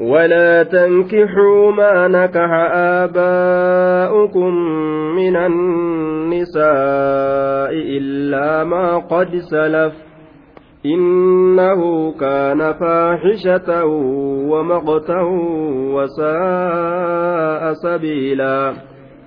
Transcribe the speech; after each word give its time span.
ولا 0.00 0.62
تنكحوا 0.62 1.72
ما 1.72 2.08
نكح 2.08 2.50
آباؤكم 3.02 4.54
من 5.16 5.36
النساء 5.36 6.62
إلا 7.72 8.64
ما 8.64 8.98
قد 8.98 9.36
سلف 9.36 9.92
إنه 10.86 12.12
كان 12.20 12.72
فاحشة 12.72 13.84
ومقتا 14.50 15.20
وساء 15.94 17.72
سبيلا 17.72 18.72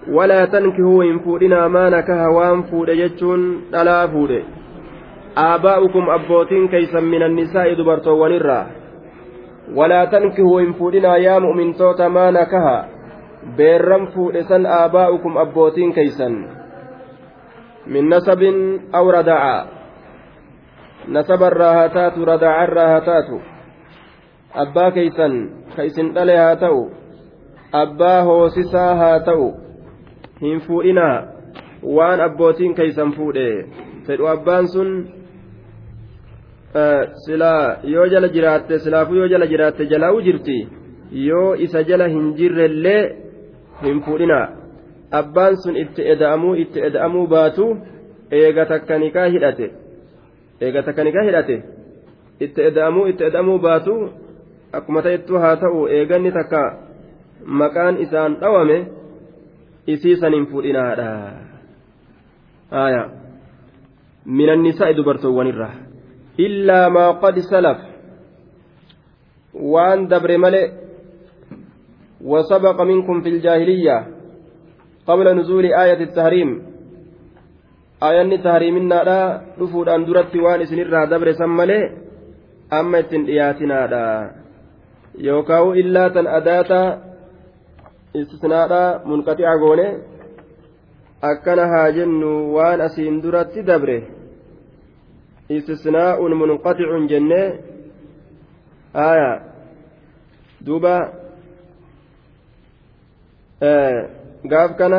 ولا 0.10 0.46
تنكحوا 0.46 1.04
إن 1.04 1.20
فودنا 1.20 1.68
ما 1.68 1.90
نكح 1.90 2.28
وان 2.28 2.62
فود 2.62 2.90
جتشون 2.90 3.62
ألا 3.76 4.08
فود 4.08 4.44
آباؤكم 5.38 6.10
أبوتين 6.10 6.68
كيسا 6.68 7.00
من 7.00 7.24
النساء 7.24 7.74
دبرتو 7.74 8.26
ولا 9.76 10.06
تنكهوا 10.06 10.62
إن 10.62 10.74
فودنا 10.74 11.18
يا 11.18 11.40
مؤمن 11.40 11.74
توتا 11.76 12.08
ما 12.08 12.32
نكها 12.32 12.90
بيرم 13.58 14.06
فودسا 14.06 14.64
آباؤكم 14.86 15.38
أبوتين 15.38 15.92
كيسا 15.94 16.30
من 17.88 18.10
نسب 18.10 18.42
أو 18.96 19.10
ردعا 19.10 19.66
نسب 21.10 21.44
الراهتات 21.44 22.18
ردع 22.18 22.64
الراهتات. 22.64 23.30
أبا 24.56 24.90
كيسا 24.90 25.28
كيسن 25.76 26.14
دلها 26.14 26.54
تو 26.54 26.90
أبا 27.74 28.20
هوسسا 28.20 28.86
هاتو. 28.94 29.52
hin 30.42 30.62
fuudhinaa 30.62 31.24
waan 31.96 32.22
abbootiin 32.22 32.76
keeysan 32.76 33.12
fuudhe 33.14 33.70
fedhu 34.08 34.28
abbaan 34.28 34.68
sun 34.68 34.90
silaa 37.26 37.78
yoo 37.84 38.06
jala 38.08 38.28
jiraatte 38.28 38.80
silaafuu 38.80 39.16
yoo 39.16 39.28
jala 39.28 39.48
jiraatte 39.48 39.86
jalaa'u 39.86 40.22
jirti 40.28 40.58
yoo 41.12 41.54
isa 41.68 41.84
jala 41.84 42.08
hin 42.08 42.34
jirrellee 42.38 43.02
hin 43.84 44.02
fuudhinaa 44.06 44.46
abbaan 45.12 45.58
sun 45.64 45.76
itti 45.84 46.08
eda'amuu 46.14 46.54
itti 46.64 46.86
eda'amuu 46.90 47.28
baatu 47.28 47.68
eega 48.40 48.66
takka 48.66 49.00
nikaa 49.00 49.28
hidhate 49.36 49.72
eega 50.62 50.84
takka 50.88 51.04
nikaa 51.04 51.26
hidhate 51.30 51.64
itti 52.40 52.62
eda'amuu 52.70 53.06
itti 53.14 53.24
eda'amuu 53.30 53.60
baatu 53.68 53.98
akkuma 54.80 55.02
ta'ettu 55.02 55.40
haa 55.46 55.56
ta'u 55.66 55.86
eeganni 56.00 56.32
takka 56.40 56.64
maqaan 57.46 58.02
isaan 58.08 58.40
dhawame 58.42 58.82
isiisan 59.88 60.34
hin 60.34 60.48
fuudhinaadha 60.48 61.12
min 64.26 64.50
annisaa'i 64.50 64.98
dubartoowwanirraa 64.98 65.91
illaa 66.38 66.90
maa 66.90 67.14
qad 67.24 67.40
salaf 67.40 67.80
waan 69.54 70.08
dabre 70.08 70.38
male 70.38 70.64
وسبق 72.22 72.82
منكم 72.82 73.22
في 73.22 73.30
الجاهلية 73.30 74.08
قبل 75.08 75.38
نزول 75.38 75.66
آية 75.66 76.04
التحريم. 76.04 76.50
آية 78.04 78.22
التحريم 78.22 78.90
لا 78.90 79.42
رفود 79.60 79.90
أن 79.90 80.06
درت 80.06 80.36
وان 80.36 80.66
سنرها 80.66 81.06
دبر 81.06 81.32
سمالي 81.32 81.98
أما 82.74 83.00
التنئياتنا 83.00 83.88
لا 83.88 84.32
يوكاو 85.18 85.74
إلا 85.74 86.08
تن 86.08 86.28
أداة 86.28 87.02
إستثناء 88.16 88.72
منقطع 89.08 89.50
غوني. 89.62 89.98
أكنها 91.24 91.90
جن 91.90 92.24
وان 92.54 92.82
أسين 92.82 93.22
درت 93.22 93.60
دبره. 93.60 94.21
استثناء 95.58 96.28
منقطع 96.28 97.06
جنة 97.06 97.44
آية 98.96 99.42
دوبا 100.62 101.14
آه 103.64 104.10
قاف 104.52 104.72
كان 104.72 104.94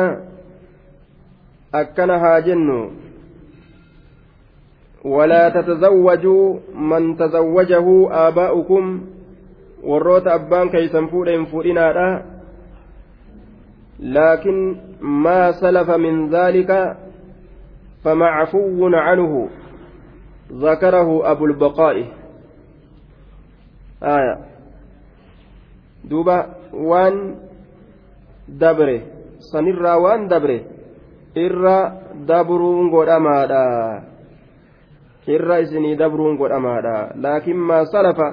أكنا 1.73 2.15
هاجن 2.25 2.91
ولا 5.03 5.49
تتزوجوا 5.49 6.59
من 6.73 7.17
تزوجه 7.17 7.87
آباؤكم 8.27 9.13
warroota 9.83 10.33
abbaan 10.33 10.69
keeysan 10.71 11.09
fuudhen 11.11 11.45
fuudhinaadha 11.51 12.07
laakin 13.99 14.59
maa 15.25 15.53
salafa 15.59 15.97
min 15.97 16.29
dhaalika 16.31 16.95
famacfuwun 18.03 18.95
canhu 19.07 19.41
ذكره 20.51 21.31
أبو 21.31 21.45
البقاء 21.45 21.95
آية 24.03 24.35
دوبا 26.03 26.37
وان 26.73 27.35
دبره 28.49 29.13
sanirraa 29.51 29.99
waan 29.99 30.31
dabre 30.31 30.57
irra 31.35 31.77
dabruun 32.29 32.87
godhamaadha 32.93 33.63
irra 35.27 35.59
isinii 35.65 35.99
dabruun 35.99 36.37
godhamaadha 36.39 36.95
laakiin 37.19 37.59
maa 37.69 37.83
salafa 37.91 38.27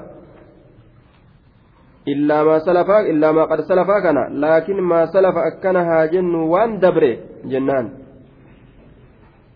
illaa 2.07 2.43
maa 2.45 2.61
salafaa 2.69 3.03
illaa 3.13 3.33
maa 3.33 3.51
qad 3.51 3.65
salafaa 3.71 4.01
kana 4.07 4.23
laakiin 4.43 4.81
maa 4.93 5.07
salafa 5.15 5.47
akkana 5.51 5.85
haa 5.85 6.07
jennu 6.15 6.47
waan 6.53 6.79
dabre 6.85 7.13
jennaan 7.53 7.91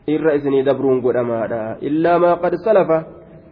irra 0.06 0.34
isinii 0.34 0.62
dabruun 0.64 1.00
godhamaadha 1.00 1.76
illaa 1.80 2.18
maa 2.18 2.36
qad 2.36 2.56
salafa 2.64 2.98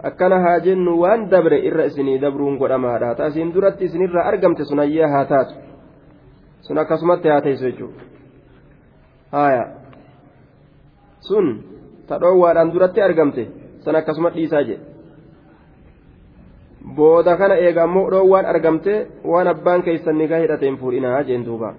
akkana 0.02 0.40
haa 0.44 0.60
jennu 0.60 1.00
waan 1.00 1.28
dabre 1.30 1.58
irra 1.68 1.84
isinii 1.90 2.18
dabruun 2.20 2.58
godhamaadha 2.58 3.14
taasiin 3.14 3.54
duratti 3.54 3.84
isinirraa 3.84 4.26
argamte 4.28 4.64
sun 4.64 4.78
hayyaa 4.84 5.10
haa 5.14 5.24
taatu 5.24 5.54
sun 6.68 6.78
akkasumatti 6.78 7.28
haa 7.28 7.40
teessu 7.40 7.64
jechuudha 7.64 8.04
haaya 9.32 9.64
sun 11.28 11.52
ta 12.08 12.20
dhoowwaadhaan 12.20 12.72
duratti 12.74 13.00
argamte 13.02 13.48
san 13.84 13.96
akkasuma 13.96 14.34
dhiisaa 14.36 14.62
jedhe 14.62 14.84
booda 16.96 17.36
kana 17.36 17.56
eega 17.56 17.82
ammoo 17.88 18.10
dhoowwaan 18.10 18.46
argamte 18.46 18.94
waan 19.24 19.48
abbaan 19.48 19.82
keessan 19.82 20.18
nigaa 20.18 20.42
hidhateen 20.44 20.76
fuudhinaa 20.78 21.22
jeen 21.22 21.44
duuba 21.46 21.74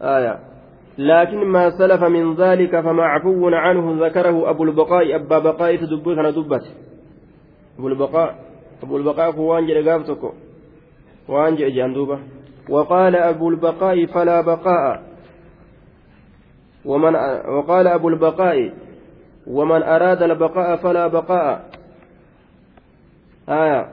haaya. 0.00 0.55
لكن 0.98 1.44
ما 1.44 1.70
سلف 1.70 2.02
من 2.04 2.34
ذلك 2.34 2.80
فمعفو 2.80 3.48
عنه 3.48 4.06
ذكره 4.06 4.50
أبو 4.50 4.64
البقاء 4.64 5.16
أبا 5.16 5.38
بقاء 5.38 5.76
تدبر 5.76 6.14
كان 6.14 6.32
دبت 6.32 6.64
أبو 7.78 7.88
البقاء 7.88 8.38
أبو 8.82 8.96
البقاء 8.96 9.30
هو 9.30 9.58
أنجل 9.58 9.90
قافتك 9.90 10.32
وأنجل 11.28 11.74
جندوبة 11.74 12.18
وقال 12.68 13.16
أبو 13.16 13.48
البقاء 13.50 14.06
فلا 14.06 14.40
بقاء. 14.40 15.02
ومن 16.84 17.14
وقال 17.48 17.86
أبو 17.86 18.08
البقاء 18.08 18.72
ومن 19.46 19.82
أراد 19.82 20.22
البقاء 20.22 20.76
فلا 20.76 21.06
بقاء. 21.06 21.70
آية. 23.48 23.92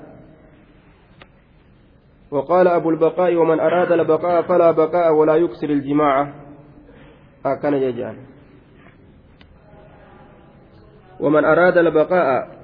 وقال 2.31 2.67
أبو 2.67 2.89
البقاء 2.89 3.35
ومن 3.35 3.59
أراد 3.59 3.91
البقاء 3.91 4.41
فلا 4.41 4.71
بقاء 4.71 5.13
ولا 5.13 5.35
يكسر 5.35 5.69
الجماعة. 5.69 6.42
Akkana 7.43 7.79
jejaan 7.79 8.33
ومن 11.23 11.45
أراد 11.45 11.77
البقاء 11.77 12.57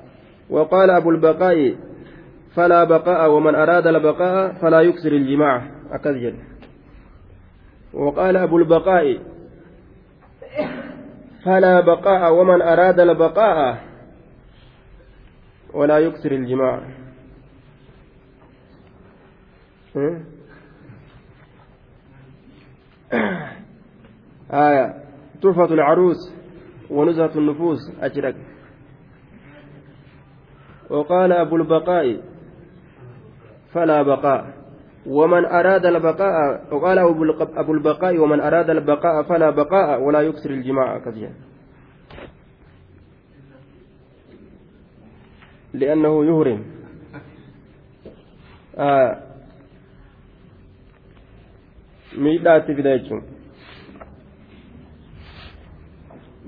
وقال 0.50 0.90
أبو 0.90 1.10
البقاء 1.10 1.76
فلا 2.56 2.84
بقاء 2.84 3.30
ومن 3.30 3.56
أراد 3.56 3.88
البقاء 3.88 4.54
فلا 4.54 4.82
يكسر 4.82 5.12
الجماع. 5.12 5.62
أكذجل 5.92 6.36
وقال 7.94 8.38
أبو 8.38 8.58
البقاء 8.58 9.06
فلا 11.46 11.80
بقاء 11.80 12.34
ومن 12.34 12.62
أراد 12.62 13.00
البقاء 13.00 13.84
ولا 15.74 15.98
يكسر 16.00 16.32
الجماع. 16.32 16.82
آية. 24.52 25.04
تحفة 25.42 25.66
العروس 25.66 26.34
ونزهة 26.90 27.32
النفوس. 27.38 27.80
أجرك. 28.02 28.36
وقال 30.90 31.32
أبو 31.32 31.56
البقاء 31.56 32.22
فلا 33.74 34.02
بقاء. 34.02 34.54
ومن 35.06 35.46
أراد 35.46 35.86
البقاء 35.86 36.74
وقال 36.76 37.00
أبو 37.58 37.74
البقاء 37.74 38.18
ومن 38.18 38.40
أراد 38.40 38.70
البقاء 38.70 39.24
فلا 39.24 39.50
بقاء 39.50 40.02
ولا 40.02 40.22
يكسر 40.22 40.50
الجماع 40.50 41.00
كثيرا. 41.00 41.34
لأنه 45.74 46.26
يهرم. 46.26 46.66
آه. 48.78 49.24
ميدات 52.18 52.66
في 52.66 52.82
ذلك 52.82 53.24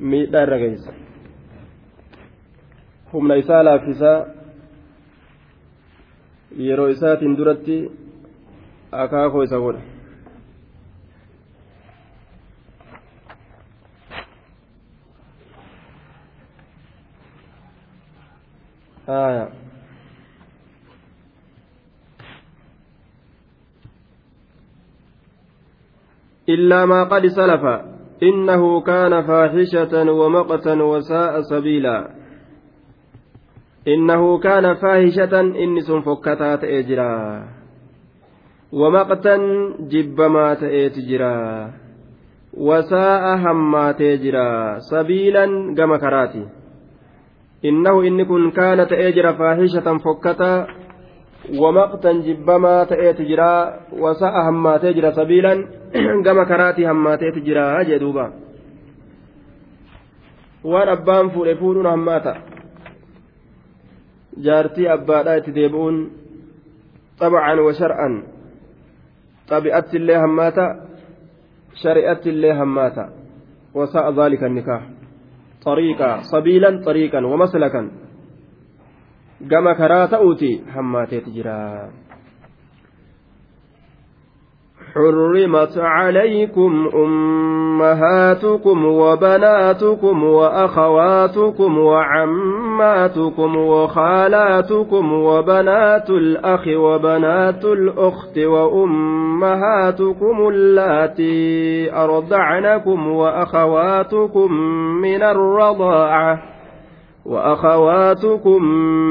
miidhaa 0.09 0.43
irra 0.47 0.57
geessa 0.63 0.91
humna 3.13 3.35
isaa 3.43 3.63
laaffisaa 3.69 4.17
yeroo 6.67 6.87
isaatiin 6.97 7.37
duratti 7.37 7.77
akaakoo 9.05 9.43
isa 9.49 9.59
godha 9.65 9.81
آية 19.09 19.49
إلا 26.49 26.85
ما 26.85 27.03
قد 27.03 27.27
سلف 27.27 27.90
إنه 28.23 28.81
كان 28.81 29.21
فاحشة 29.21 30.11
ومقتا 30.11 30.73
وساء 30.73 31.41
سبيلا 31.41 32.09
إنه 33.87 34.39
كان 34.39 34.73
فاحشة 34.73 35.39
إنس 35.41 35.91
فكتات 35.91 36.63
إجرا 36.63 37.45
ومقتا 38.73 39.37
جبما 39.79 40.53
تأتجرا 40.53 41.71
وساء 42.57 43.35
همات 43.37 44.01
إجرا 44.01 44.79
سبيلا 44.79 45.75
كما 45.77 45.97
كراتي 45.97 46.45
innahu 47.61 48.01
inni 48.01 48.25
kun 48.25 48.49
kaana 48.51 48.89
ta'ee 48.89 49.13
jira 49.13 49.37
faahishatan 49.37 50.01
fokkata 50.01 50.65
wamaqtan 51.61 52.23
jibbamaa 52.25 52.85
ta'eetu 52.89 53.25
jira 53.29 53.85
wasa'a 54.03 54.43
hammaatee 54.49 54.93
jira 54.97 55.13
sabiilan 55.13 55.59
gama 56.25 56.45
karaatii 56.45 56.85
hammaateetu 56.91 57.43
jira 57.47 57.83
jee 57.89 57.99
duuba 57.99 58.25
waan 60.63 60.89
abbaan 60.89 61.31
fuudhe 61.31 61.55
fuudhuun 61.55 61.89
hammaata 61.93 62.35
jaartii 64.45 64.87
abbaadhaa 64.95 65.35
itti 65.41 65.55
deebi'uun 65.55 65.97
xabcan 67.19 67.59
wa 67.67 67.73
shar'an 67.81 68.15
xabi'atti 69.49 69.97
illee 69.97 70.19
hammaata 70.23 70.65
shari'atti 71.83 72.29
illee 72.29 72.53
hammaata 72.63 73.03
wasa'a 73.75 74.15
dhaalika 74.15 74.49
nikaah 74.49 74.83
طريقا 75.65 76.21
سبيلا 76.33 76.81
طريقا 76.85 77.25
ومسلكا 77.25 77.91
كما 79.51 79.73
كرات 79.73 80.13
أوتي 80.13 80.63
حماتي 80.73 81.19
تجرا 81.19 81.89
حرمت 85.01 85.77
عليكم 85.77 86.89
أمهاتكم 86.95 88.85
وبناتكم 88.85 90.23
وأخواتكم 90.23 91.77
وعماتكم 91.77 93.55
وخالاتكم 93.57 95.13
وبنات 95.13 96.09
الأخ 96.09 96.67
وبنات 96.67 97.65
الأخت 97.65 98.37
وأمهاتكم 98.37 99.67
اللاتي 100.47 101.93
أرضعنكم 101.95 103.07
وأخواتكم 103.07 104.53
من 105.01 105.23
الرضاعة 105.23 106.39
وأخواتكم 107.25 108.63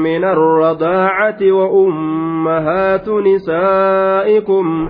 من 0.03 0.23
الرضاعة 0.23 1.37
وأمهات 1.51 3.09
نسائكم 3.09 4.89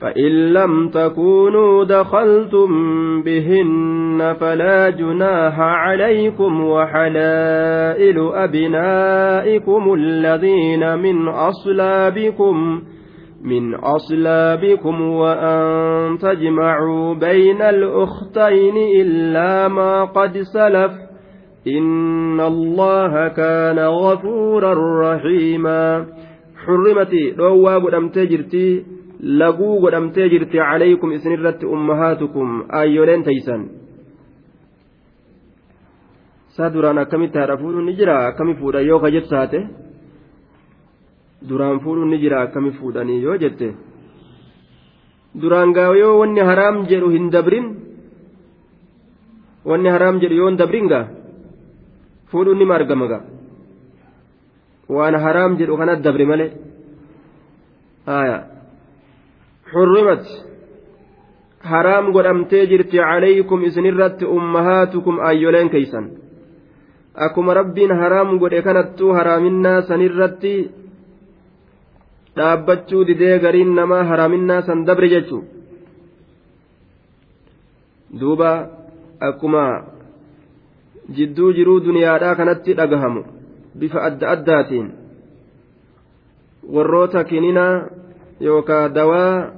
فإن 0.00 0.52
لم 0.52 0.88
تكونوا 0.88 1.84
دخلتم 1.84 2.68
بهن 3.22 4.36
فلا 4.40 4.90
جناح 4.90 5.60
عليكم 5.60 6.64
وحلائل 6.64 8.30
أبنائكم 8.34 9.94
الذين 9.94 10.98
من 10.98 11.28
أصلابكم 11.28 12.82
من 13.44 13.74
أصلابكم 13.74 15.02
وأن 15.02 16.18
تجمعوا 16.18 17.14
بين 17.14 17.62
الأختين 17.62 18.76
إلا 19.00 19.68
ما 19.68 20.04
قد 20.04 20.38
سلف. 20.38 20.92
إن 21.78 22.40
الله 22.40 23.28
كان 23.28 23.78
غفورا 23.78 24.74
رحيما. 25.02 26.06
حرمت 26.66 27.14
روى 27.38 27.74
قدم 27.74 28.08
تجرتي 28.08 28.95
laguu 29.22 29.80
godhamtee 29.80 30.28
jirti 30.28 30.58
calaykum 30.58 31.12
isinirratti 31.16 31.66
ummahaatukum 31.66 32.48
aayyoleen 32.78 33.22
taysan 33.24 33.62
saa 36.56 36.70
duraan 36.74 36.98
akkamitti 36.98 37.38
haadha 37.38 37.56
fuudhuun 37.62 37.86
ni 37.86 37.94
jira 37.98 38.16
akkami 38.28 38.54
fuudha 38.60 38.80
yoo 38.80 39.00
ka 39.00 39.10
jettu 39.14 39.30
taate 39.34 39.60
duraan 41.48 41.80
fuudhuun 41.84 42.10
ni 42.10 42.18
jira 42.22 42.40
akkami 42.42 42.70
fuudhanii 42.78 43.22
yoo 43.22 43.36
jette 43.42 43.68
duraan 45.40 45.72
gaa 45.76 45.92
yoo 46.02 46.18
wanni 46.20 46.40
haraam 46.50 46.76
jedhu 46.90 47.08
hin 47.16 47.30
dabrin 47.34 47.66
wanni 49.70 49.88
haraam 49.94 50.20
jedhu 50.22 50.34
yoo 50.40 50.48
hin 50.50 50.58
dabrin 50.62 50.88
gaa 50.92 51.04
fuudhuun 52.32 52.58
nima 52.58 52.74
argama 52.78 53.06
gaa 53.12 53.22
waan 54.96 55.14
haraam 55.24 55.56
jedhu 55.60 55.76
kanat 55.80 56.00
dabre 56.06 56.24
malee 56.32 56.50
haayaa 58.06 58.55
حرمت 59.73 60.25
haraam 61.71 62.05
godhamtee 62.15 62.65
jirti 62.71 62.97
calaykum 62.97 63.63
isinirratti 63.67 64.25
ummahaatukum 64.35 65.19
aayyoleen 65.27 65.69
keeysan 65.73 66.05
akkuma 67.25 67.53
rabbiin 67.59 67.91
haraam 68.01 68.29
godhe 68.41 68.61
kanattuu 68.67 69.11
haraaminaa 69.17 69.81
sanirratti 69.89 70.53
dhaabbachuu 72.37 73.03
didee 73.09 73.37
gariin 73.43 73.75
namaa 73.79 74.03
haraaminaa 74.11 74.61
san 74.67 74.85
dabre 74.87 75.09
jechu 75.13 75.37
duuba 78.19 78.51
akkuma 79.29 79.65
jidduu 81.15 81.53
jiruu 81.57 81.79
duniyaadhaa 81.85 82.35
kanatti 82.35 82.77
dhagahamu 82.79 83.21
bifa 83.79 84.03
adda 84.09 84.25
addaatiin 84.35 84.87
warroota 86.75 87.23
kininaa 87.23 87.75
yookaan 88.40 88.94
dawaa 88.94 89.50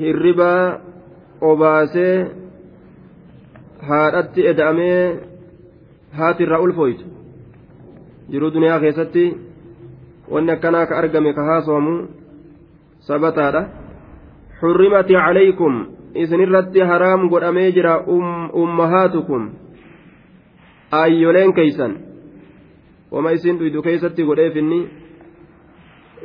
hirribaa 0.00 0.80
obaasee 1.40 2.30
haadhatti 3.88 4.46
eda'amee 4.52 5.02
haati 6.20 6.42
irraa 6.42 6.60
ulfooytu 6.66 7.04
jiruu 8.30 8.52
duniyaa 8.54 8.80
keessatti 8.80 9.24
wanni 10.30 10.52
akkanaa 10.52 10.86
ka 10.86 10.98
argame 10.98 11.32
ka 11.32 11.44
haasawamu 11.50 11.94
sabataadha 13.10 13.62
xurrimati 14.60 15.14
calaykum 15.14 15.74
isinirratti 16.14 16.80
haraam 16.80 17.28
godhamee 17.28 17.72
jira 17.72 17.94
ummahaatukum. 18.52 19.50
Aayyoleen 20.92 21.52
keeysan 21.52 21.96
wama 23.12 23.32
isin 23.32 23.58
dhuydu 23.58 23.82
keeysatti 23.82 24.24
godheefinni 24.24 24.80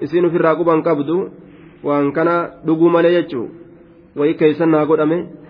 isin 0.01 0.25
ufirraa 0.25 0.55
quban 0.55 0.83
qabdu 0.83 1.17
waan 1.83 2.11
kana 2.15 2.63
dhuguu 2.65 2.89
malee 2.89 3.13
jechuu 3.21 3.47
wayi 4.15 4.33
keeysan 4.39 4.71
naa 4.71 4.85
godhame. 4.85 5.43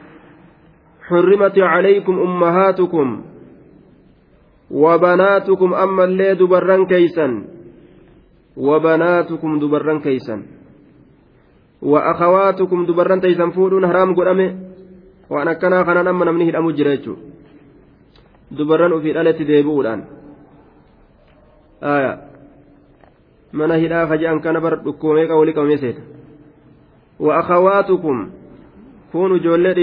حرمت 1.03 1.59
عليكم 1.59 2.15
أمهاتكم 2.19 3.07
وبناتكم 4.71 5.73
أما 5.73 6.03
اللي 6.03 6.35
دبران 6.35 6.85
كيسا. 6.85 7.27
وبناتكم 8.57 9.59
دبران 9.59 9.99
كيسا. 9.99 10.35
وأخواتكم 11.81 12.85
دبران 12.85 13.19
تيسا 13.21 13.49
فودون 13.49 13.87
حرام 13.87 14.15
قرأمه 14.15 14.49
وأنا 15.29 15.53
كنا 15.53 15.83
خنا 15.83 16.01
نما 16.07 16.25
نمنه 16.25 16.49
الأمو 16.49 16.71
جريتشو. 16.71 17.15
دبران 18.51 19.01
في 19.03 19.11
الألة 19.11 19.39
ديبودان 19.43 19.99
آية. 21.83 22.13
mana 23.53 23.77
hidhaa 23.77 24.07
kaja'an 24.09 24.41
kana 24.41 24.59
bar 24.59 24.81
dhukkuumee 24.81 25.27
qawli 25.29 25.53
qabamee 25.53 25.77
seeta 25.77 26.01
وأخواتكم 27.19 28.29
كونوا 29.11 29.37
جولي 29.37 29.73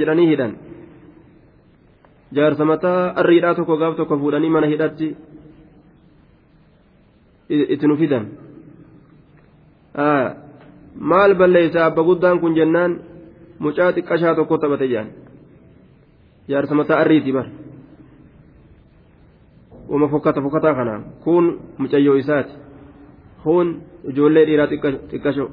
jedhanii 0.00 0.26
hidhan 0.26 0.52
jaarsa 2.32 2.64
mataa 2.64 3.12
arriidhaa 3.20 3.54
tokko 3.54 3.76
gaaf 3.76 3.96
tokko 3.96 4.18
fuudhanii 4.18 4.50
mana 4.50 4.66
hidhatti 4.66 5.16
itti 7.48 7.86
nu 7.86 7.96
fidan 7.96 8.26
maal 11.12 11.34
balleeysa 11.34 11.84
abba 11.86 12.02
guddaan 12.02 12.40
kun 12.40 12.54
jennaan 12.54 13.00
mucaa 13.58 13.92
xiqqashaa 13.92 14.34
tokko 14.34 14.58
taphate 14.58 14.88
jedhan 14.92 15.08
jaarsa 16.48 16.74
mataa 16.74 17.00
arriiti 17.00 17.32
bar 17.32 17.46
uma 19.88 20.08
fokkata 20.08 20.42
fokkataa 20.42 20.74
kana 20.74 21.00
kun 21.24 21.44
mucayyoo 21.78 22.16
isaati 22.22 22.54
kun 23.42 23.82
ijoollee 24.10 24.46
dhiiraa 24.46 24.68
xiqqasho 25.10 25.50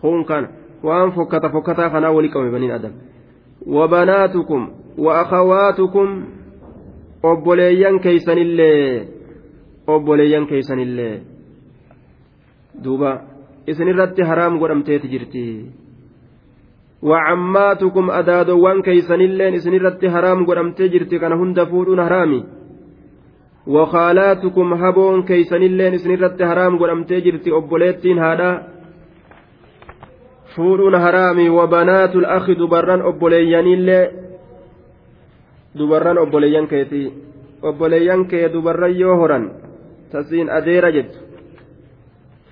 kun 0.00 0.24
kana 0.24 0.48
waan 0.82 1.12
fokkata 1.12 1.50
fokkataa 1.54 1.90
kanaa 1.90 2.12
walii 2.16 2.32
qabame 2.34 2.52
baniin 2.56 2.72
adam 2.78 2.92
wabanaatukum 3.76 4.62
wa 5.04 5.20
akhawaatukum 5.22 6.08
obboleeyyan 7.22 8.00
keeysanillee 8.00 9.08
obboleeyyan 9.86 10.46
keeysanillee 10.46 11.14
duuba 12.84 13.10
isinirratti 13.66 14.22
haraam 14.22 14.58
godhamteeti 14.58 15.08
jirti 15.08 15.44
وعماتكم 17.02 18.10
أدادوان 18.10 18.82
كيسنilleen 18.82 19.54
isinirratti 19.54 20.06
haraam 20.14 20.44
godhamtee 20.46 20.88
jirti 20.88 21.18
kana 21.18 21.36
hunda 21.36 21.66
fuudhuun 21.66 21.98
haraami 21.98 22.40
وخالاتكم 23.66 24.74
هبون 24.82 25.22
كيسنilleen 25.22 25.94
isinirratti 25.94 26.42
haraam 26.44 26.78
godhamtee 26.78 27.20
jirti 27.20 27.52
obboleettiin 27.52 28.18
haadha 28.18 28.50
fuudhuun 30.58 30.94
haraami 30.98 31.46
وبنات 31.48 32.12
الأخ 32.18 32.44
obboleeyyan 37.62 38.26
kee 38.30 38.48
dubarran 38.52 38.94
yoo 39.00 39.16
horan 39.16 39.50
tasiin 40.12 40.50
adeera 40.50 40.90
jettu 40.92 41.18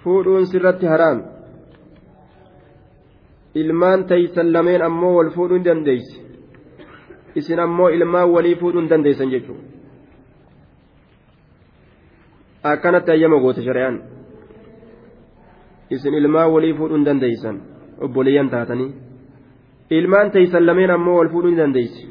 fuudhuun 0.05 0.47
sirratti 0.47 0.87
haraami 0.87 1.23
ilmaan 3.55 4.05
taysan 4.05 4.53
lameen 4.53 4.83
ammoo 4.83 5.15
wal 5.17 5.31
fuudhuu 5.31 5.59
hin 5.59 5.65
dandeeysi 5.65 6.23
isin 7.35 7.61
ammoo 7.61 7.89
ilmaan 7.89 8.31
walii 8.33 8.57
fuudhuu 8.57 8.81
hin 8.81 8.91
dandeeysan 8.91 9.31
jechuudha 9.31 9.63
akkanatti 12.73 13.11
ayyama 13.11 13.41
goote 13.41 13.63
shari'aan 13.63 14.03
isin 15.91 16.15
ilmaan 16.15 16.53
walii 16.53 16.75
fuudhuu 16.75 16.97
hin 16.99 17.07
dandeeysan 17.11 17.63
obboleeyyan 18.05 18.51
taatanii 18.55 18.91
ilmaan 19.99 20.31
taysan 20.37 20.67
lameen 20.67 20.91
ammoo 20.97 21.17
wal 21.19 21.29
fuudhuu 21.35 21.51
hin 21.53 21.59
dandeeysi 21.63 22.03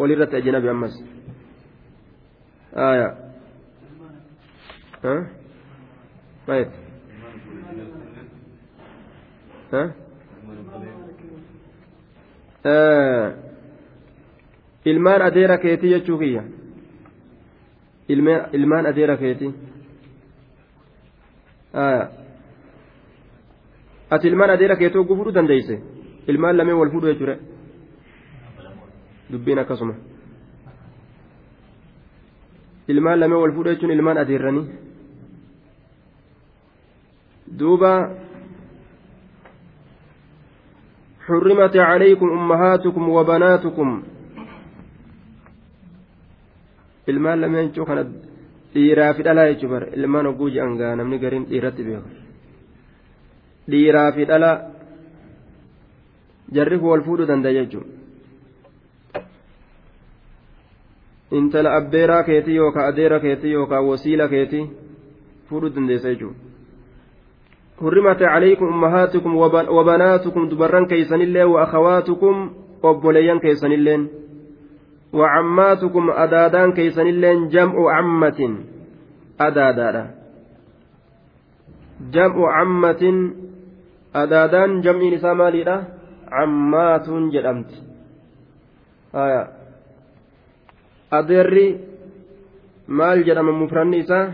walirratti 0.00 0.36
ajnabi 0.40 0.68
ammas 0.74 0.94
aayaa 2.86 3.12
haa 9.72 9.88
ilmaan 14.92 15.22
adeera 15.28 15.58
keetii 15.64 15.90
jechuu 15.94 16.18
kiyya 16.18 16.42
ilmaan 18.58 18.86
adeera 18.92 19.16
keetii 19.22 19.52
ati 24.14 24.24
ilmaan 24.30 24.50
adeera 24.54 24.76
keetii 24.80 24.98
hogguu 25.00 25.16
fudhuu 25.18 25.34
dandeeyse 25.38 25.74
ilmaan 26.30 26.56
lameen 26.58 26.78
wal 26.80 26.90
fudhu 26.94 27.06
jechuudha 27.12 27.36
dubbiin 29.32 29.58
akkasuma 29.62 29.94
ilmaan 32.94 33.20
lameen 33.22 33.40
wal 33.44 33.54
fudhu 33.56 33.70
jechuun 33.74 33.92
ilmaan 33.98 34.18
adeerranii 34.24 34.66
duuba 37.58 37.92
حرمت 41.26 41.76
عليكم 41.76 42.28
أمهاتكم 42.38 43.04
وبناتكم 43.08 43.88
ilmaan 47.10 47.40
lameen 47.42 47.66
jechuu 47.68 47.84
kana 47.86 48.02
dhiiraa 48.74 49.14
fi 49.16 49.22
dhalaa 49.26 49.46
jechuu 49.50 49.70
bara 49.72 49.86
ilmaan 49.96 50.26
hogguu 50.26 50.48
je'an 50.54 50.74
gaa 50.80 50.96
namni 50.98 51.18
gariin 51.22 51.44
dhiiratti 51.50 51.82
beeku 51.86 52.08
dhiiraa 53.70 54.12
fi 54.12 54.28
dhalaa 54.30 54.56
jarri 56.52 56.78
kun 56.78 56.90
wal 56.90 57.04
fuudhuu 57.08 57.26
danda'a 57.32 57.56
jechuun 57.58 57.86
intala 61.40 61.74
abbeeraa 61.80 62.22
keetii 62.22 62.56
yookaan 62.62 62.88
adeera 62.92 63.20
keetii 63.20 63.52
yookaan 63.58 63.86
wasiila 63.90 64.28
keetii 64.28 64.64
fuudhuu 65.48 65.74
dandeessa 65.76 66.08
jechuudha. 66.14 66.52
حرمت 67.82 68.22
عليكم 68.22 68.66
أمهاتكم 68.66 69.36
وبناتكم 69.68 70.48
دبران 70.48 70.86
كيسن 70.86 71.20
الله 71.20 71.44
وأخواتكم 71.46 72.50
أبوليان 72.84 73.38
كيسن 73.38 73.72
الله 73.72 74.06
وعماتكم 75.12 76.10
أدادان 76.10 76.72
كيسن 76.72 77.06
الله 77.06 77.48
جمع 77.48 77.74
عمة 77.96 78.40
أدادان 79.40 80.10
جمع 82.14 82.52
عمة 82.56 83.02
adaadaan 84.14 84.82
jam'iin 84.82 85.14
isaa 85.18 85.34
maaliidha? 85.34 85.76
Cammaatuun 86.30 87.30
jedhamti. 87.32 87.76
Adeerri 91.10 91.66
maal 92.86 93.24
jedhama 93.24 93.52
mufranni 93.52 93.98
isaa? 94.04 94.32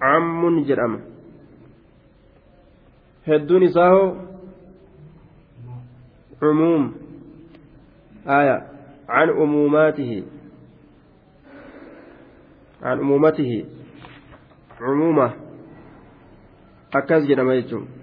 Ammun 0.00 0.64
jedhama. 0.68 0.98
Hedduun 3.26 3.62
isaa 3.62 3.90
hoo? 3.90 4.08
Cumuum 6.40 6.94
aya. 8.26 8.56
An 9.08 9.30
umuumaatihi. 9.30 10.18
Can 12.80 13.00
umuumatihi. 13.00 13.66
Cumuuma 14.78 15.32
akkas 16.94 17.26
jedhama 17.26 17.54
jechuun. 17.58 17.97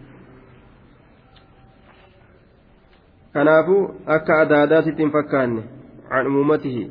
Kanaafuu 3.36 3.82
akka 4.18 4.40
adaadaatitti 4.44 5.04
hin 5.04 5.12
fakkaanne 5.18 5.64
can 6.10 6.28
umuumatihi 6.32 6.84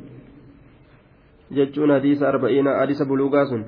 jechuun 1.59 1.93
hadiisa 1.97 2.29
arba'iina 2.29 2.77
hadiisa 2.79 3.05
buluugaa 3.11 3.45
sun 3.51 3.65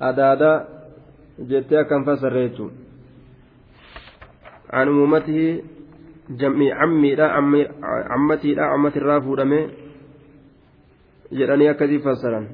adaadaa 0.00 0.56
jettee 1.48 1.78
akkan 1.80 2.04
fassarre 2.04 2.48
jechuun? 2.48 2.72
Can 4.70 4.88
umuumatihi 4.88 5.64
jam'ii 6.42 6.70
cammiidha 6.80 7.28
cammatiidha 8.08 8.70
cammatirraa 8.72 9.20
fuudhame 9.20 9.60
jedhanii 11.30 11.68
akkasii 11.68 11.98
fassaran. 12.06 12.48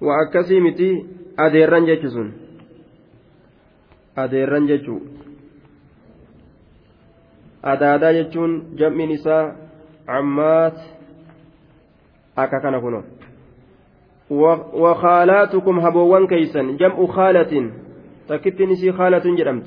Waa 0.00 0.18
akkasii 0.24 0.60
miti 0.60 0.90
adeerran 1.36 1.86
jechu 1.86 2.10
sun. 2.10 2.32
Adeerran 4.16 4.66
jechuu 4.66 5.00
adaadaa 7.72 8.12
jechuun 8.18 8.52
jam'iin 8.78 9.10
isaa 9.18 9.44
cammaat 10.06 10.76
akka 12.36 12.60
kana 12.60 12.80
kuno 12.80 13.02
وخالاتكم 14.30 15.80
هبوان 15.80 16.26
كيسن 16.26 16.76
جمع 16.76 17.06
خالة 17.06 17.70
تكت 18.28 18.62
نسي 18.62 18.92
خالة 18.92 19.22
جرمت 19.38 19.66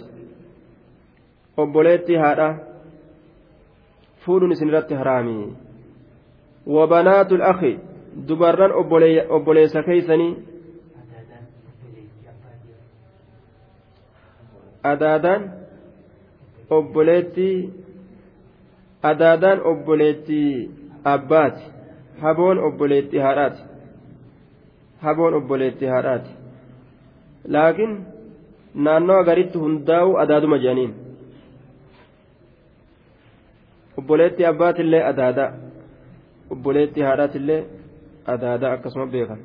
obboleetti 1.59 2.15
haadha 2.15 2.47
fuudhuun 4.25 4.51
isinirratti 4.55 4.99
haraami 4.99 5.33
wabanaatu 6.75 7.39
lakhi 7.41 7.71
dubarran 8.27 8.71
obboleessa 9.37 9.83
keeysanii 9.87 10.29
adaadaan 14.91 15.43
obboleetti 16.77 17.49
adaadaan 19.03 19.61
obboleetti 19.71 20.71
abbaati 21.03 21.63
haboon 22.21 22.57
obboleetti 22.67 23.17
haadhaati 23.17 23.61
haboon 25.01 25.33
obboleetti 25.33 25.85
haadhaati 25.85 26.29
laakiin 27.47 27.93
naannoo 28.75 29.19
agaritti 29.19 29.57
hundaa'u 29.63 30.17
adaaduma 30.23 30.57
jedhaniin 30.63 30.93
obboleetti 33.97 34.45
abbaatillee 34.51 35.03
adaadaa 35.11 35.51
obboleetti 36.49 37.01
haadhaatillee 37.01 37.61
adaadaa 38.33 38.71
akkasuma 38.73 39.07
beekan 39.15 39.39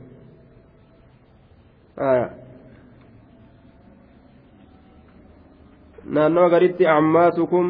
naannoo 6.04 6.44
agaritti 6.46 6.87
ammaatukum 6.87 7.66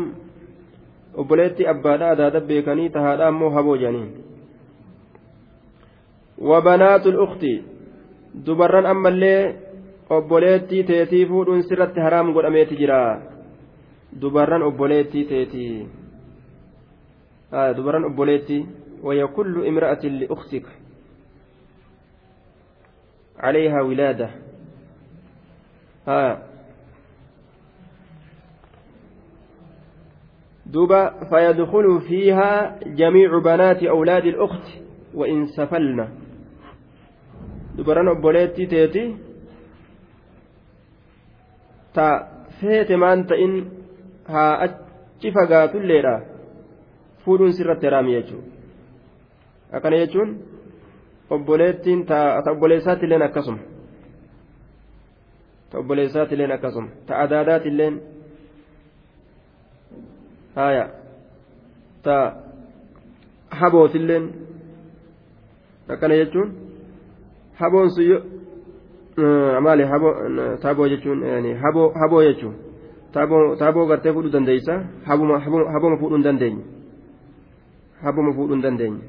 obboleetti 1.20 1.66
abbaadha 1.72 2.10
adaada 2.14 2.40
beekanii 2.40 2.88
tahaadha 2.96 3.26
ammoo 3.32 3.50
haboo 3.56 3.76
jedhaniin 3.82 4.12
وبنات 6.38 7.04
الأخت 7.06 7.44
dubarran 8.46 8.86
ammallee 8.86 9.54
obboleettii 10.10 10.82
teetii 10.84 11.26
fuudhuun 11.30 11.62
sirratti 11.62 12.00
haraam 12.00 12.32
godhameeti 12.34 12.76
jira 12.80 12.98
dubarran 14.20 14.62
obboleettii 14.62 15.24
teetii 15.24 15.86
dubarran 17.76 18.04
obboleettii 18.10 18.66
وهي 19.04 19.26
كل 19.36 19.66
امرأة 19.68 20.02
لأختك 20.04 20.66
عليها 23.38 23.80
ولادة 23.82 24.28
ها 26.08 26.42
دوبا 30.74 31.24
فيدخل 31.30 32.00
فيها 32.08 32.78
جميع 32.86 33.38
بنات 33.38 33.82
أولاد 33.82 34.24
الأخت 34.26 34.66
وإن 35.14 35.46
سفلنا 35.46 36.08
dubaran 37.78 38.06
obboleettii 38.08 38.66
teeti 38.70 39.02
ta 41.94 42.06
feete 42.60 42.96
maan 42.96 43.26
ta'in 43.26 43.54
haa 44.32 44.52
achi 44.66 45.32
fagaatulleedha 45.36 46.14
fuudhuun 47.24 47.52
sirratti 47.56 47.86
haraami 47.88 48.14
jechuudha 48.16 48.46
akkana 49.76 49.96
jechuun 50.02 50.30
obboleettiin 51.34 52.06
ta 52.10 52.18
obboleessaatti 52.54 53.04
illeen 53.06 53.26
akkasuma 53.28 53.62
ta 55.70 55.78
obboleessaatti 55.82 56.34
illeen 56.34 56.52
akkasuma 56.58 56.88
ta 57.06 57.12
adaadaatti 57.24 57.68
illeen 57.74 57.94
haaya 60.54 60.84
ta 62.02 62.16
habooti 63.60 63.98
illeen 63.98 64.24
akkana 65.88 66.14
jechuun 66.20 66.48
haboon 67.60 67.90
sun 67.90 68.22
maali 69.64 69.84
taaboo 70.62 70.88
jechuun 70.92 71.18
haboo 72.00 72.22
jechuun 72.28 72.54
taaboo 73.58 73.86
gartee 73.90 74.12
fuudhuu 74.12 74.32
dandeeysa 74.36 74.74
haboma 75.06 75.40
fuudhuu 75.40 76.16
hin 76.16 76.24
dandeenye 76.28 76.62
haboma 78.02 78.32
fuudhuu 78.36 78.54
hin 78.56 78.62
dandeenye 78.62 79.02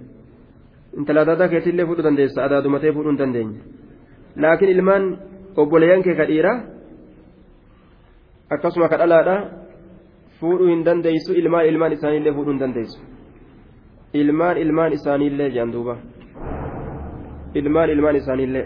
intala 0.97 1.21
adaadaa 1.25 1.47
keetillee 1.53 1.85
fuudhuu 1.89 2.07
dandeessa 2.07 2.43
adaadumatee 2.47 2.91
fuudhuu 2.93 3.11
hin 3.13 3.19
dandeenye 3.23 3.59
laakiin 4.45 4.71
ilmaan 4.75 5.05
obboleeyyan 5.63 6.03
kee 6.07 6.15
ka 6.21 6.25
dhiiraa 6.31 6.57
akkasuma 8.57 8.89
ka 8.93 8.97
dhalaadha 9.01 9.35
fuudhuu 10.39 10.67
hin 10.71 10.81
dandeeysu 10.85 11.33
ilmaan 11.41 11.65
ilmaan 11.71 11.93
isaaniillee 11.97 12.33
fuudhuu 12.37 12.53
hin 12.53 12.59
dandeeysu 12.63 12.99
ilmaan 14.21 14.57
ilmaan 14.57 14.93
isaaniillee 14.97 15.49
jedhan 15.49 15.71
duuba. 15.73 15.95
Ilmaan 17.59 17.89
ilmaan 17.89 18.15
isaaniillee. 18.15 18.65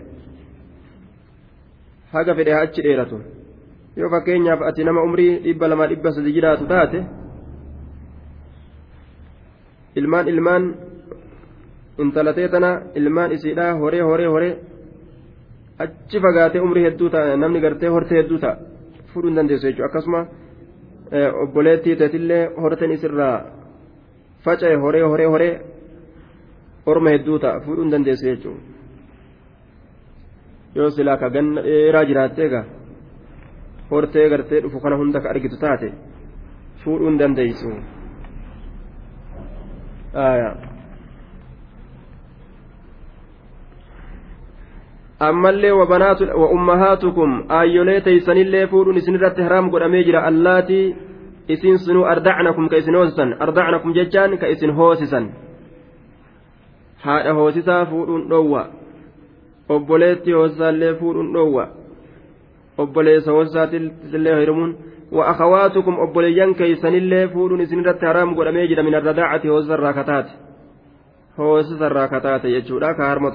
Haga 2.13 2.35
fedhe 2.35 2.53
achi 2.61 2.81
dheeratu. 2.85 3.17
Yoo 3.97 4.09
fakkeenyaaf 4.13 4.61
ati 4.69 4.83
nama 4.83 5.01
umrii 5.07 5.31
dhibba 5.43 5.67
lamaa 5.69 5.87
dhibba 5.91 6.11
sadi 6.17 6.31
jiraatu 6.37 6.65
taate 6.71 6.99
ilmaan 9.95 10.27
ilmaan 10.33 10.63
intalatee 12.03 12.47
tana 12.53 12.71
ilmaan 12.95 13.31
isiidhaa 13.37 13.73
horee 13.81 14.01
horee 14.09 14.27
horee 14.33 14.53
achi 15.85 16.17
fagaatee 16.25 16.61
umrii 16.67 16.83
hedduu 16.87 17.09
ta'a 17.15 17.37
namni 17.37 17.59
gartee 17.65 17.89
hortee 17.95 18.17
hedduu 18.21 18.39
ta'a. 18.43 18.55
Fuudhuu 19.13 19.29
hin 19.29 19.37
dandeessu 19.39 19.67
jechuudha. 19.67 19.85
Akkasuma 19.89 20.21
obboleettii 21.43 21.95
teetillee 21.95 22.41
horteen 22.61 22.91
isirraa 22.91 23.37
faca'e 24.45 24.75
horee 24.83 25.03
horee 25.11 25.27
horee 25.35 25.53
orma 26.85 27.09
hedduu 27.15 27.39
ta'a 27.39 27.59
fuudhuu 27.65 27.83
hin 27.83 27.91
dandeessu 27.91 28.25
jechuudha. 28.25 28.61
yoo 30.75 30.89
silaa 30.89 31.17
ka 31.17 31.29
ganna 31.29 31.61
dheeraa 31.67 32.05
jiraattee 32.09 32.45
egaa 32.45 32.65
hortee 33.91 34.29
gartee 34.29 34.61
dhufu 34.63 34.79
kana 34.79 34.95
hunda 35.01 35.19
ka 35.21 35.29
argitu 35.29 35.57
taate 35.65 35.93
fuudhuu 36.83 37.09
hin 37.09 37.19
ammallee 45.19 45.71
wa 45.71 46.49
ummahaatukum 46.55 47.43
aayyolee 47.49 48.01
teeysanillee 48.01 48.67
fuudhuun 48.67 48.97
isinirratti 48.97 49.41
haraam 49.41 49.69
godhamee 49.69 50.03
jira 50.03 50.23
allaatii 50.23 50.95
isin 51.47 51.79
sunuu 51.79 52.05
ardacnakum 52.05 52.69
ka 52.69 52.77
isin 52.77 52.95
hoosisan 52.95 53.35
ardacnakum 53.39 53.93
jechaan 53.93 54.37
ka 54.37 54.47
isin 54.47 54.75
hoosisan 54.75 55.31
haadha 57.05 57.33
hoosisaa 57.33 57.85
fuudhuun 57.85 58.29
dhoowwa 58.29 58.67
obboleetti 59.69 60.31
hoosisaallee 60.31 60.93
fuudhuun 61.01 61.33
dhoowwa 61.33 61.67
obboleessa 62.77 63.31
hoosisaatillee 63.31 64.39
hirmuun 64.39 64.77
وأخواتكم 65.11 65.99
أبوليان 65.99 66.53
كيسنillee 66.53 67.27
fuudhuun 67.33 67.61
isinirratti 67.61 68.05
haraam 68.05 68.35
godhamee 68.35 68.67
jira 68.67 68.83
min 68.83 68.95
arradaacati 68.95 69.47
hoosisa 69.47 69.73
irraa 69.73 69.93
kataate 69.93 70.31
hoosisa 71.37 71.85
irraa 71.85 72.07
kataate 72.07 72.51
jechuudha 72.51 72.93
ka 72.93 73.07
harma 73.09 73.31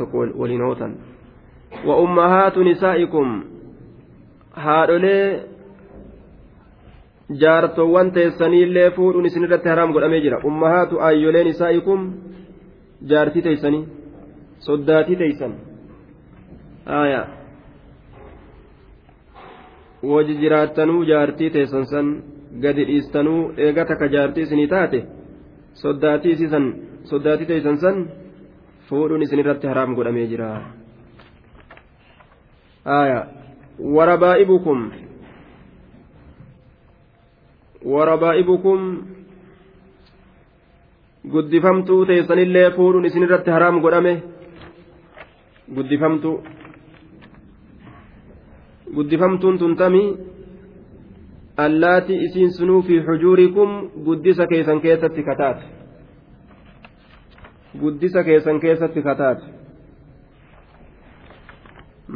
وأمهات 1.86 2.58
نسائكم 2.58 3.44
jaartowwan 7.40 8.10
teessaniillee 8.12 8.90
fuudhuun 8.96 9.26
isinirratti 9.26 9.68
haraam 9.68 9.92
godhamee 9.92 10.20
jira 10.24 10.40
ummahaatu 10.48 11.00
aayyoleen 11.06 11.46
isaa'ikum 11.52 12.02
jaartii 13.12 13.42
teeysanii 13.46 13.84
soddaatii 14.66 15.16
teeysan 15.22 15.54
aya 17.00 17.22
waji 20.12 20.34
jiraattanuu 20.42 21.02
jaartii 21.12 21.50
teessan 21.56 21.86
san 21.92 22.14
gadi 22.62 22.86
dhiistanuu 22.90 23.40
eega 23.66 23.84
takka 23.90 24.12
jaartii 24.16 24.46
isinii 24.48 24.68
taate 24.74 25.00
soddaatii 25.82 26.32
isiisan 26.36 26.66
soddaatii 27.10 27.50
teessan 27.52 27.78
san 27.84 28.06
fuudhuun 28.88 29.22
isinirratti 29.26 29.66
haraam 29.72 29.94
godhamee 29.98 30.26
jira 30.32 30.50
aya 32.84 33.26
warabaa'ibukum 33.78 34.90
warabaa'ibukum 37.84 38.80
guddifamtuu 41.32 42.04
teessanillee 42.06 42.70
fuudhuun 42.76 43.04
isinirratti 43.04 43.50
haraam 43.50 43.80
godhame. 43.80 44.22
Guddifamtuu 45.74 46.44
guddifamtuun 48.94 49.58
tuntamii 49.58 50.16
allaati 51.56 52.20
isiin 52.24 52.52
sunuu 52.52 52.82
fi 52.82 53.00
xujuurikum 53.00 53.90
guddisa 54.04 54.46
keessan 54.46 54.80
keessatti 54.80 55.22
kataate. 55.22 55.64
Guddisa 57.80 58.24
keessan 58.24 58.60
keessatti 58.60 59.02
kataate 59.02 59.63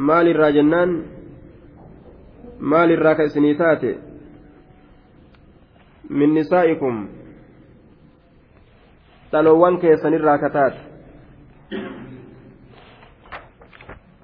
maalirraa 0.06 0.50
jennaan 0.56 0.90
maalirraa 2.72 3.14
ka 3.14 3.22
isinii 3.30 3.54
taate 3.54 3.90
min 6.08 6.34
nisaa'ikum 6.34 6.96
dhaloowwan 9.32 9.78
keessanirraa 9.84 10.38
kataate 10.38 10.80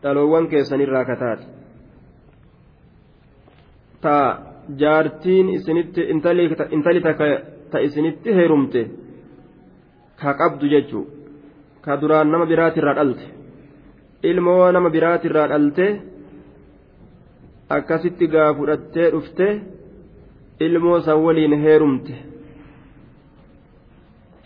dhaloowwan 0.02 0.48
keessanirraa 0.48 1.04
kataate 1.04 1.44
ta 4.00 4.16
jaartiin 4.80 5.48
isinitti 5.58 6.00
intali 6.74 7.02
ta 7.70 7.78
isinitti 7.78 8.34
heerumte 8.34 8.82
ka 10.22 10.34
qabdu 10.40 10.66
jechuu 10.74 11.04
ka 11.84 12.00
duraan 12.00 12.30
nama 12.30 12.46
biraatirraa 12.46 12.94
dhalte 13.00 13.24
ilmoo 14.30 14.72
nama 14.72 14.90
biraatirraa 14.94 15.48
dhalte 15.52 15.86
akkasitti 17.76 18.26
gaa 18.34 18.50
fudhattee 18.58 19.08
dhufte 19.14 19.46
ilmoo 20.66 21.00
san 21.06 21.18
waliin 21.24 21.54
heerumte. 21.64 22.14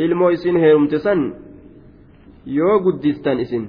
Ilmoo 0.05 0.31
isin 0.37 0.57
heerumte 0.65 0.99
san 1.07 1.21
yoo 2.57 2.79
guddistan 2.85 3.41
isin 3.45 3.65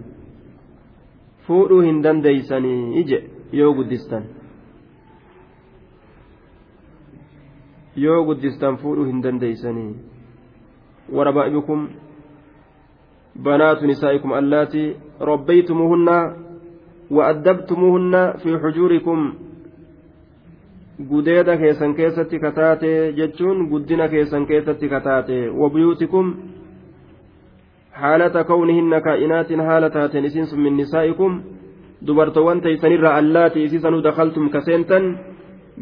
fuudhuu 1.48 1.82
hin 1.88 2.04
dandeeysanii 2.04 3.00
ije 3.02 3.20
yoo 3.60 3.74
guddistan. 3.74 4.24
Yoo 7.96 8.24
guddistan 8.26 8.78
fuudhuu 8.78 9.06
hin 9.06 9.24
dandeeysanii. 9.24 9.96
Warabaa'ibukum 11.16 11.88
banaatu 13.44 13.88
nisaa'ikum 13.88 14.32
allaatii 14.40 14.88
ربيتموهن 15.22 16.10
وأدبتموهن 17.12 18.34
في 18.44 18.50
حجوركم 18.60 19.34
keessatti 24.48 24.90
kataate 24.90 25.48
wabuyuutikum 25.60 26.34
haalata 27.92 28.44
kawnihinna 28.44 29.02
kaa'inaatiin 29.02 29.64
haala 29.68 29.90
taateen 29.90 30.26
isiin 30.26 30.48
sun 30.48 30.60
min 30.60 30.78
nisaa'ikum 30.78 31.40
dubartoowwan 32.08 32.62
teeysanirra 32.62 33.16
allaati 33.16 33.64
isiisanuu 33.64 34.04
dakaltum 34.04 34.50
kaseentan 34.50 35.08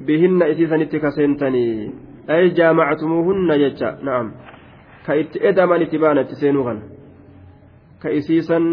bihinna 0.06 0.46
isiisanitti 0.54 1.00
kaseentanii 1.00 1.92
ay 2.28 2.50
jaamactumuuhunna 2.60 3.58
jecha 3.64 3.90
na'am 4.02 4.32
ka 5.06 5.14
itti 5.24 5.40
edaman 5.50 5.82
itti 5.82 5.98
baana 6.06 6.22
itti 6.28 6.36
seenuu 6.44 6.64
kana 6.70 6.82
ka 8.02 8.10
isiisan 8.22 8.66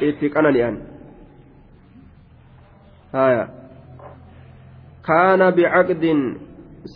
itti 0.00 0.30
qanani'an 0.30 0.76
haya 3.12 3.48
kaana 5.02 5.52
bicaqdin 5.52 6.20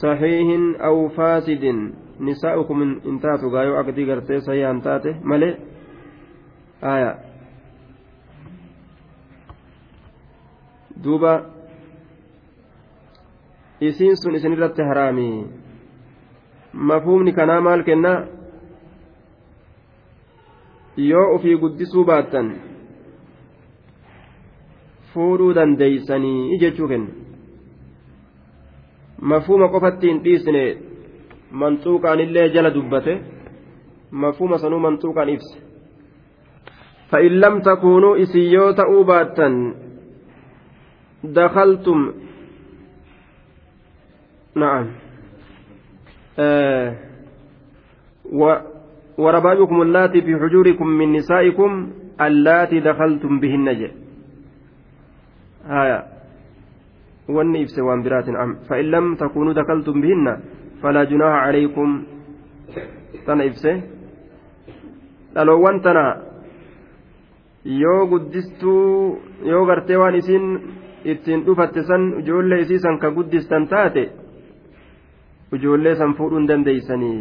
saxiihin 0.00 0.64
aw 0.88 1.08
faasidin 1.16 1.78
nisaa'ukum 2.20 2.82
in 3.04 3.20
taatu 3.20 3.50
gaayoo 3.50 3.78
aqdii 3.80 4.06
gartee 4.06 4.40
sahihaan 4.40 4.82
taate 4.82 5.16
malee 5.22 5.56
haya 6.80 7.10
duuba 11.04 11.32
isiin 13.80 14.16
sun 14.16 14.34
isinirratti 14.34 14.82
haraami 14.82 15.28
mafhumni 16.72 17.32
kanaa 17.32 17.60
maal 17.60 17.82
kennaa 17.82 18.18
yoo 20.96 21.26
ofii 21.34 21.56
guddisuu 21.56 22.04
baattan 22.04 22.52
fuudhuu 25.14 25.52
dandeeysanii 25.58 26.58
jechuu 26.62 26.88
kenna 26.88 27.10
mafhuma 29.32 29.68
qofatti 29.74 30.08
hin 30.12 30.22
dhiisne 30.24 30.62
manxuuqaan 31.64 32.20
illee 32.26 32.48
jala 32.54 32.70
dubbate 32.78 33.20
mafhuma 34.24 34.58
sanuu 34.64 34.80
manxuuqaan 34.86 35.34
ibse 35.36 35.62
فإن 37.12 37.32
لم 37.44 37.60
تكونوا 37.60 38.22
إسيوتا 38.22 38.82
أوباتا 38.82 39.74
دخلتم 41.24 42.12
نعم 44.56 44.86
آه 46.38 46.96
و 48.32 48.54
وربائبكم 49.18 49.82
اللاتي 49.82 50.22
في 50.22 50.36
حجوركم 50.36 50.86
من 50.86 51.12
نسائكم 51.12 51.90
اللاتي 52.20 52.80
دخلتم 52.80 53.40
بهن 53.40 53.78
جئ 53.78 54.01
آية 55.70 56.04
wanni 57.28 57.60
ibse 57.62 57.80
waan 57.80 58.02
biraatin 58.02 58.36
am 58.36 58.50
fa'in 58.68 58.90
lam 58.90 59.16
takuunuu 59.16 59.54
dakaltum 59.54 60.00
bihinna 60.02 60.32
falaa 60.82 61.06
junaaha 61.06 61.38
calaykum 61.46 61.90
tana 63.26 63.44
ibse 63.46 63.70
dhaloowwan 65.34 65.80
tana 65.86 66.04
yoo 67.64 68.06
guddistuu 68.10 69.18
yoo 69.50 69.62
gartee 69.70 69.96
waan 70.02 70.14
isiin 70.20 70.46
ittiin 71.04 71.44
dhufatte 71.46 71.82
san 71.90 72.02
ijoollee 72.20 72.60
isiisan 72.64 72.98
ka 72.98 73.10
guddistan 73.16 73.68
taate 73.70 74.04
ijoollee 75.56 75.94
san 75.94 76.14
fuudhuu 76.18 76.38
hin 76.38 76.48
dandeeysanii 76.50 77.20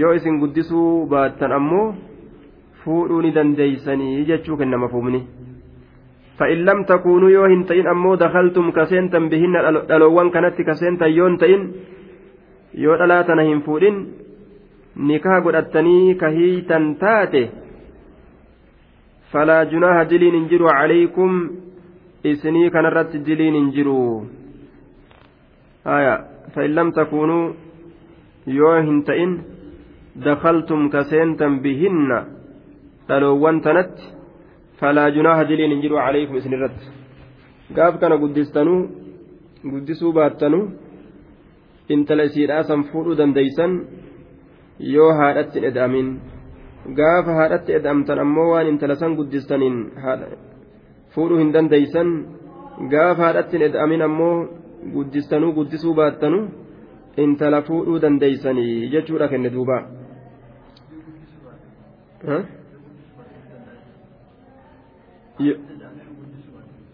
yoo 0.00 0.12
isin 0.18 0.40
guddisuu 0.42 1.06
baattan 1.12 1.52
ammoo 1.58 1.86
fuudhuu 2.84 3.20
ni 3.22 3.34
dandeeysanii 3.36 4.24
jechuu 4.32 4.56
kennama 4.56 4.88
fuumni 4.88 5.20
فإن 6.38 6.58
لم 6.66 6.82
تكونوا 6.82 7.30
يوهن 7.30 7.86
أمو 7.86 8.14
دخلتم 8.14 8.70
كسنتا 8.70 9.18
بهن 9.18 9.54
دلوان 9.88 10.30
كانت 10.30 10.58
كسنتا 10.62 11.06
يون 11.06 11.38
تئن 11.38 11.62
hin 12.74 13.62
fuudhin 13.62 13.96
nikaa 15.08 15.40
godhattanii 15.40 16.14
kahiitan 16.14 16.96
taate 17.02 17.42
falaa 19.32 19.64
junaaha 19.72 20.10
diliin 20.10 20.34
hin 20.34 20.48
jiru 20.50 20.66
calaykum 20.66 21.32
isinii 22.24 22.70
kanarratti 22.74 23.22
diliin 23.26 23.54
hin 23.54 23.72
jiru 23.78 24.26
haya 25.84 26.14
فإن 26.54 26.70
لم 26.74 26.90
تكونوا 26.90 27.52
يوهن 28.46 29.04
تئن 29.04 29.30
دخلتم 30.16 30.88
كسنتا 30.88 31.48
بهن 31.64 32.10
دلوان 33.08 33.60
تنت 33.60 33.94
فلا 34.80 35.08
جناح 35.16 35.42
دلين 35.50 35.72
انجروا 35.76 36.00
عليكم 36.06 36.34
اسن 36.36 36.52
الرد 36.54 36.80
قاف 37.76 37.94
كان 38.00 38.12
قدستنو 38.22 38.76
قدسوا 39.72 40.12
باتنو 40.18 40.60
isiidhaa 41.90 42.62
san 42.68 42.82
fuudhuu 42.90 43.16
dandeeysan 43.20 43.72
yoo 44.94 45.12
haadhatti 45.18 45.60
hin 45.60 45.68
eda'amin 45.70 46.08
gaafa 46.98 47.34
haadhatti 47.38 47.76
eda'amtan 47.78 48.22
ammoo 48.24 48.46
waan 48.52 48.70
intala 48.72 48.96
san 49.02 49.16
guddistaniin 49.18 49.76
fuudhuu 51.14 51.38
hin 51.42 51.52
dandeeysan 51.56 52.10
gaafa 52.94 53.22
haadhatti 53.26 53.56
hin 53.56 53.66
eda'amin 53.68 54.02
ammoo 54.08 54.48
guddistanuu 54.96 55.52
guddisuu 55.60 55.94
baattanu 56.00 56.40
intala 57.26 57.62
fuudhuu 57.68 58.02
dandeeysanii 58.06 58.90
jechuudha 58.96 59.28
kenne 59.28 59.54
duuba 59.56 59.78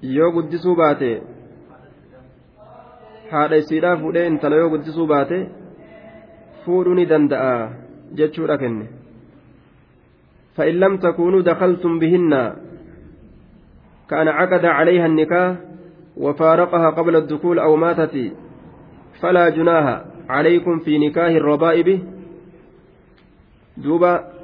yoo 0.03 0.31
guddisuu 0.33 0.76
baate 0.76 1.11
haadha 3.33 3.57
isiidhaa 3.57 3.96
fuudhee 3.96 4.26
intala 4.26 4.57
yoo 4.62 4.70
guddisuu 4.70 5.07
baate 5.07 5.42
fuudhuu 6.64 6.94
ni 6.94 7.07
danda'a 7.07 7.53
jechuudha 8.14 8.57
kenne. 8.57 8.87
فإن 10.57 10.74
لم 10.74 10.96
تكونوا 10.96 11.42
دخلتم 11.42 11.98
بهن 11.98 12.53
كان 14.11 14.29
عقد 14.29 14.64
عليها 14.64 15.07
النكاح 15.07 15.57
وفارقها 16.16 16.90
قبل 16.90 17.16
الدخول 17.16 17.59
أو 17.59 17.76
ماتت 17.76 18.33
فلا 19.22 19.48
جناها 19.48 20.05
عليكم 20.29 20.79
في 20.79 20.98
نكاه 20.98 21.37
الربائب 21.37 21.88
دوبا 23.76 24.39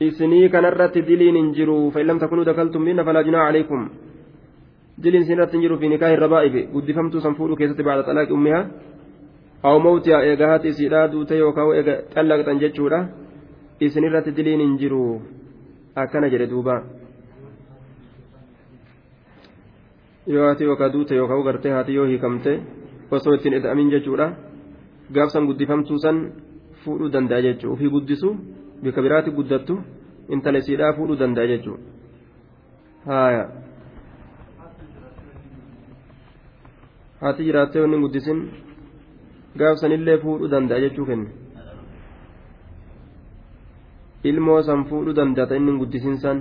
isinii 0.00 0.48
kanarratti 0.48 1.02
diliin 1.02 1.36
hin 1.36 1.52
jiru 1.54 1.90
fa'in 1.90 2.06
lam 2.06 2.18
takunuu 2.18 2.44
dakaltum 2.44 2.82
minna 2.82 3.04
falaa 3.04 3.22
junaa 3.28 3.46
calaykum 3.46 3.88
diliin 5.02 5.22
isinirratti 5.22 5.56
hin 5.56 5.62
jiru 5.62 5.78
fi 5.78 5.88
nikaahi 5.88 6.16
rabaa'ibe 6.16 6.66
guddifamtuu 6.72 7.20
san 7.20 7.34
fuudhuu 7.34 7.56
keessatti 7.56 7.82
baada 7.88 8.02
xalaaqi 8.08 8.32
ummihaa 8.38 8.64
aw 9.62 9.78
mawtiyaa 9.86 10.22
eega 10.30 10.48
haati 10.50 10.68
isiidhaa 10.74 11.08
duute 11.12 11.38
yookaan 11.38 11.72
eega 11.78 11.94
callaqxan 12.14 12.60
jechuudha 12.64 12.98
isinirratti 13.88 14.36
diliin 14.36 14.60
hin 14.60 14.76
jiru 14.82 15.00
akkana 16.04 16.28
jedhe 16.34 16.46
duuba 16.52 16.76
yoo 20.26 20.44
haati 20.48 20.64
yookaan 20.64 20.92
duute 20.92 21.14
yookaan 21.20 21.42
gartee 21.48 21.72
haati 21.76 21.94
yoo 21.94 22.06
hiikamte 22.12 22.52
osoo 23.10 23.34
ittiin 23.38 23.58
eda'amin 23.60 23.90
jechuudha 23.96 24.28
gaafsan 25.14 25.46
guddifamtuu 25.48 25.98
san 26.04 26.22
fuudhuu 26.84 27.12
danda'a 27.12 27.42
jechuudha 27.48 27.74
ofii 27.74 27.90
guddisu 27.96 28.36
bika 28.82 29.02
biraatti 29.06 29.30
guddattu 29.38 29.74
intala 30.34 30.58
isiidhaa 30.62 30.92
fuudhuu 30.98 31.18
danda'a 31.22 31.46
jechuudha 31.52 31.82
haaya 33.06 33.44
haati 37.20 37.46
jiraattee 37.48 37.82
wanni 37.84 37.98
guddisin 38.04 38.40
gaafsanillee 39.62 40.18
fuudhuu 40.24 40.52
danda'a 40.54 40.80
jechuu 40.84 41.06
kenne 41.10 41.28
ilmoo 44.30 44.60
san 44.68 44.84
fuudhuu 44.92 45.16
danda'ata 45.20 45.56
inni 45.60 45.78
guddisin 45.82 46.16
san 46.24 46.38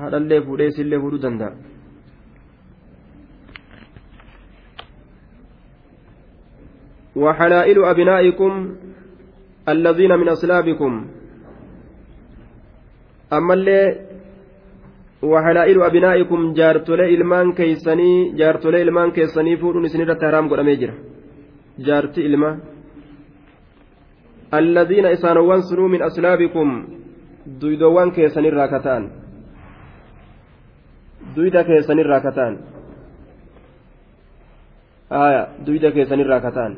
haadhallee 0.00 0.40
fuudhee 0.48 0.68
isillee 0.74 1.00
fuudhuu 1.06 1.24
danda'a. 1.28 1.54
وحلائل 7.16 7.78
أبنائكم 7.84 8.52
الذين 9.68 10.12
من 10.18 10.28
أصلابكم. 10.28 10.92
أما 13.32 13.54
اللي 13.54 13.80
وحلائل 15.22 15.82
أبنائكم 15.82 16.52
جارتولي 16.52 17.14
إلمان 17.14 17.52
كيسني 17.52 18.36
جارتولي 18.38 18.82
إلمان 18.82 19.10
كيسني 19.10 19.56
فورون 19.56 19.88
سنيرة 19.88 20.14
تهرام 20.14 20.48
قد 20.48 20.58
أميجر 20.58 20.90
جارتي 21.78 22.26
إلما 22.26 22.50
الذين 24.54 25.06
إسانوان 25.06 25.60
سنو 25.60 25.88
من 25.88 26.02
أصلابكم 26.02 26.68
دويدوان 27.46 28.10
كيسني 28.10 28.48
راكتان. 28.48 29.02
دويدا 31.36 31.62
كيسني 31.62 32.02
راكتان. 32.02 32.52
آية 35.12 35.42
دويدا 35.66 35.90
كيسني 35.90 36.22
راكتان. 36.22 36.72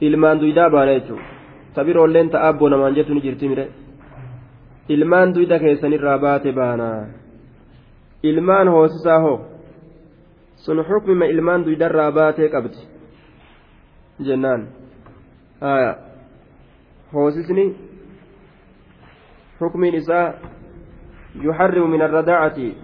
ilmaan 0.00 0.40
duydaa 0.40 0.70
tabiroolleen 1.74 2.30
ta'a 2.30 2.48
abboo 2.48 2.68
namaan 2.68 2.94
jettu 2.94 3.14
ni 3.14 3.20
jirti 3.22 3.48
mire. 3.48 3.68
Ilmaan 4.88 5.34
duyda 5.34 5.58
keessanirraa 5.58 6.18
baate 6.18 6.52
baana. 6.52 7.06
Ilmaan 8.22 8.68
hoosisaa 8.68 9.20
hoo. 9.20 9.40
Sun 10.56 10.84
xukmima 10.84 11.24
ilmaan 11.24 11.64
duydarraa 11.64 12.12
baatee 12.12 12.48
qabdi. 12.48 12.76
Jennaan. 14.24 14.68
Hoosisni 17.12 17.76
xukmiin 19.58 19.94
isaa 19.94 20.32
yuxarrimu 21.42 21.88
min 21.88 22.02
arradaacati. 22.02 22.76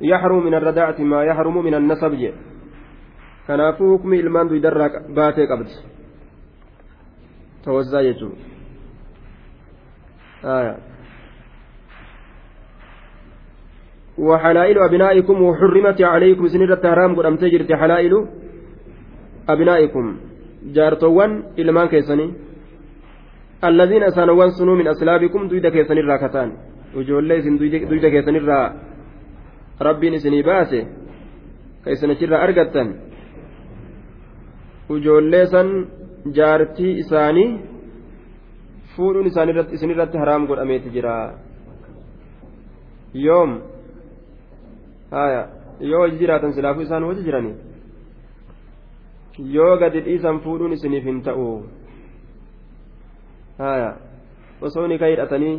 Yaxrumu 0.00 0.40
min 0.42 0.54
arradaacati 0.54 1.04
maa 1.04 1.24
yaxrumu 1.24 1.62
min 1.62 1.74
annasab 1.74 2.12
jedhe 2.12 2.50
kanaafuu 3.46 3.90
hukmi 3.92 4.18
ilmaan 4.18 4.48
duydarraa 4.50 4.88
baatee 5.14 5.46
qabdi 5.46 5.74
tawassaa 7.64 8.02
jechuun 8.02 8.34
آية. 10.40 10.76
وحلائل 14.18 14.78
أبنائكم 14.78 15.42
وحرمت 15.42 16.00
عليكم 16.02 16.48
سنرة 16.48 16.80
حرام 16.80 17.16
قد 17.16 17.24
أمتجرت 17.24 17.72
حلائل 17.72 18.14
أبنائكم. 19.48 20.16
جارتوان 20.72 21.42
إلمان 21.58 21.88
كيسني 21.88 22.26
الذين 23.64 24.02
أسانوان 24.02 24.50
سنو 24.50 24.74
من 24.80 24.88
أسلابكم 24.88 25.48
دويدا 25.48 25.68
كيسني 25.68 26.00
راكتان. 26.00 26.48
وجولي 26.96 27.42
سن 27.42 27.56
دويدا 27.60 28.08
كيسني 28.08 28.38
را. 28.38 28.60
ربين 29.82 30.18
سني 30.18 30.42
باسي. 30.42 30.86
كيسني 31.84 32.14
شر 32.14 32.34
أرقتن 32.44 32.88
وجولي 34.88 35.46
سن 35.46 35.68
جارتي 36.26 37.00
إساني 37.00 37.46
fuudhuun 39.00 39.26
isinirratti 39.72 40.18
haraam 40.18 40.46
godhameeti 40.50 40.90
jira 40.94 41.14
yoom 43.14 43.50
haya 45.10 45.42
yoo 45.90 46.00
hojii 46.02 46.18
jiraatan 46.22 46.52
silaafuu 46.56 46.84
isaan 46.86 47.06
hojii 47.08 47.24
jiranii 47.28 47.56
yoo 49.56 49.76
gadi 49.82 50.04
dhiisan 50.08 50.40
fuudhuun 50.46 50.72
isiniif 50.76 51.04
hin 51.10 51.22
ta'u 51.28 51.46
haya 53.62 53.90
osoo 54.68 54.86
ni 54.88 54.98
ka 54.98 55.12
hidhatanii 55.12 55.56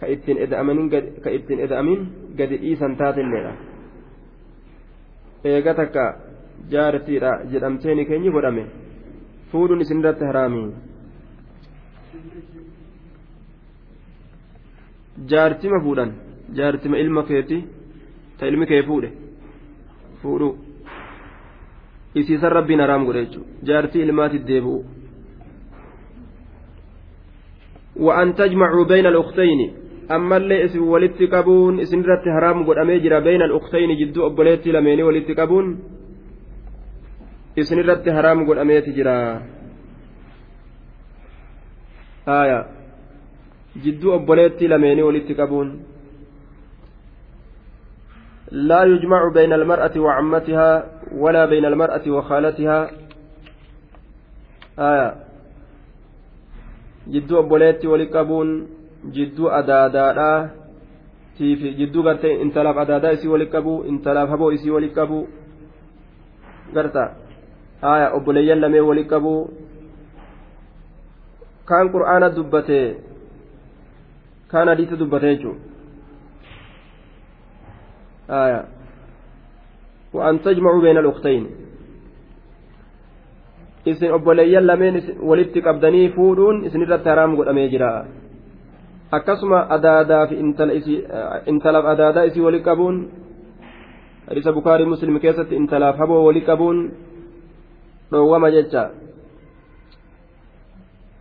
ka 0.00 0.06
ittiin 0.06 1.60
eda'amin 1.66 2.00
gadi 2.38 2.56
dhiisan 2.62 2.96
taatelleedha 3.02 3.52
eega 5.52 5.74
takka 5.82 6.04
jaartiidha 6.72 7.38
jedhamtee 7.52 7.94
ni 7.94 8.04
keenyi 8.10 8.30
godhame 8.38 8.66
jaartima 15.32 15.80
fuudhan 15.84 16.10
jaartima 16.58 16.98
ilma 16.98 17.22
keeti 17.22 17.64
ta 18.38 18.46
ilmi 18.46 18.66
kee 18.66 18.82
fuudhe 18.82 19.10
fuudhu 20.22 20.48
isiisan 22.14 22.52
rabbiin 22.58 22.80
haraam 22.80 23.06
godhe 23.06 23.24
jechuudha 23.24 23.66
jaartii 23.70 24.02
ilmaatiif 24.08 24.46
deebi'u 24.52 24.84
وأن 27.96 28.34
تجمعوا 28.34 28.84
بين 28.84 29.06
الأختين 29.06 29.72
أما 30.10 30.36
اللي 30.36 30.64
اسم 30.64 30.82
ولدت 30.82 31.22
قبون 31.34 31.80
اسم 31.80 32.00
رت 32.00 32.24
حرام 32.28 32.66
قد 32.66 32.78
أميجر 32.78 33.20
بين 33.20 33.42
الأختين 33.42 33.96
جدو 33.96 34.26
أبوليتي 34.26 34.72
لميني 34.72 35.02
ولدت 35.02 35.40
قبون 35.40 35.66
اسم 37.58 37.78
رت 37.88 38.08
حرام 38.16 38.38
قد 38.48 38.58
أميتجر 38.58 39.08
آية 42.28 42.60
جدو 43.84 44.14
أبوليتي 44.14 44.66
لميني 44.66 45.02
ولدت 45.02 45.40
قبون 45.40 45.68
لا 48.50 48.80
يجمع 48.84 49.20
بين 49.34 49.52
المرأة 49.52 49.94
وعمتها 49.96 50.70
ولا 51.12 51.46
بين 51.46 51.64
المرأة 51.64 52.04
وخالتها 52.16 52.78
آية 54.78 55.08
جدو 57.08 57.34
أبوليتي 57.40 57.86
ولقبون 57.86 58.48
جدو 59.04 59.44
jidduu 61.38 62.02
gartee 62.02 62.40
intalaaf 62.40 62.78
adaadaa 62.80 63.12
isii 63.12 63.28
wali 63.28 63.46
qabu 63.46 63.84
intalaaf 63.84 64.30
haboo 64.30 64.52
isii 64.56 64.70
wali 64.70 64.88
qabu. 64.88 65.28
Garta 66.72 67.25
aya 67.82 68.12
obboleeyyan 68.16 68.60
lamee 68.60 68.80
wali 68.80 69.04
qabu 69.04 69.34
kaan 71.64 71.92
qur'aana 71.94 72.34
dubbate 72.36 72.80
kaan 74.48 74.68
hadiisa 74.68 74.96
dubbate 74.96 75.28
jechuudha 75.36 75.76
آية 78.30 78.64
وأن 80.12 80.42
تجمعوا 80.42 80.80
بين 80.82 80.98
الأختين 80.98 81.44
isin 83.86 84.10
obboleeyyan 84.10 84.66
lameen 84.66 84.98
walitti 85.22 85.62
qabdanii 85.62 86.10
fuudhuun 86.10 86.66
isinirratti 86.66 87.08
haraam 87.08 87.36
godhamee 87.38 87.68
jira 87.70 87.90
akkasuma 89.14 89.60
adaadaa 89.76 90.26
fi 90.26 90.34
intalaaf 91.46 91.86
adaadaa 91.92 92.24
isii 92.26 92.42
wali 92.42 92.60
qabuun 92.66 92.96
hadiisa 94.28 94.52
bukaarii 94.58 94.90
muslim 94.90 95.20
keessatti 95.22 95.54
intalaaf 95.54 96.02
haboo 96.02 96.24
wali 96.26 96.42
qabuun 96.42 96.78
dhoowwama 98.10 98.50
jecha 98.56 98.90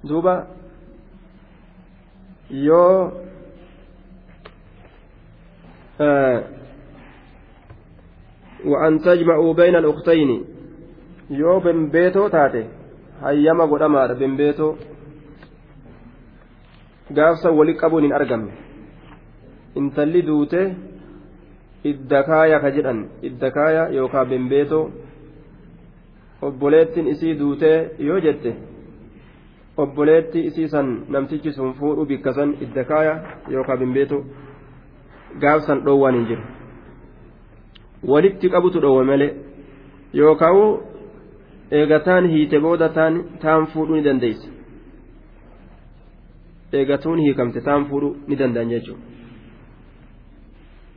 duuba 0.07 0.47
yoo 2.49 3.11
وأن 8.65 8.99
تجمعوا 8.99 9.53
بين 9.53 9.75
الأختين 9.75 10.31
yoo 11.29 11.59
bembeetoo 11.65 12.29
taate 12.29 12.61
hayyama 13.21 13.65
godhamaadha 13.67 14.15
bembeetoo 14.19 14.77
gaafsa 17.17 17.49
wali 17.59 17.73
qabuun 17.81 18.03
hin 18.05 18.13
argamne 18.17 18.51
intalli 19.81 20.21
duute 20.27 20.61
idda 21.91 22.19
kaaya 22.29 22.59
ka 22.63 22.69
jedhan 22.75 22.99
idda 23.29 23.49
kaaya 23.57 23.87
yookaan 23.97 24.29
bembeetoo 24.29 24.83
obboleettiin 26.47 27.08
isii 27.13 27.36
duutee 27.39 27.77
yoo 28.08 28.17
jette 28.25 28.55
obboleetti 29.84 30.45
isii 30.49 30.67
san 30.73 30.89
namtichi 31.15 31.51
sun 31.51 31.73
fuudhu 31.79 32.05
bikka 32.05 32.34
san 32.34 32.53
idda 32.65 32.84
kaaya 32.91 33.15
yookaan 33.53 33.79
bimbeetu 33.79 34.17
gaafsan 35.41 35.84
dhoowwan 35.86 36.15
hin 36.15 36.27
jiru. 36.29 36.43
Walitti 38.12 38.49
qabutu 38.49 38.81
dhoowwe 38.81 39.03
malee 39.12 39.31
yookaan 40.13 40.62
eegataan 41.71 42.29
hiite 42.34 42.60
booda 42.60 42.89
taan 43.41 43.67
fuudhuu 43.73 43.95
ni 43.95 44.03
dandeessa 44.03 44.49
eegatuun 46.73 47.19
hiikamte 47.19 47.62
taan 47.62 47.86
fuudhuu 47.89 48.15
ni 48.27 48.39
danda'an 48.39 48.69
jechuudha. 48.69 49.03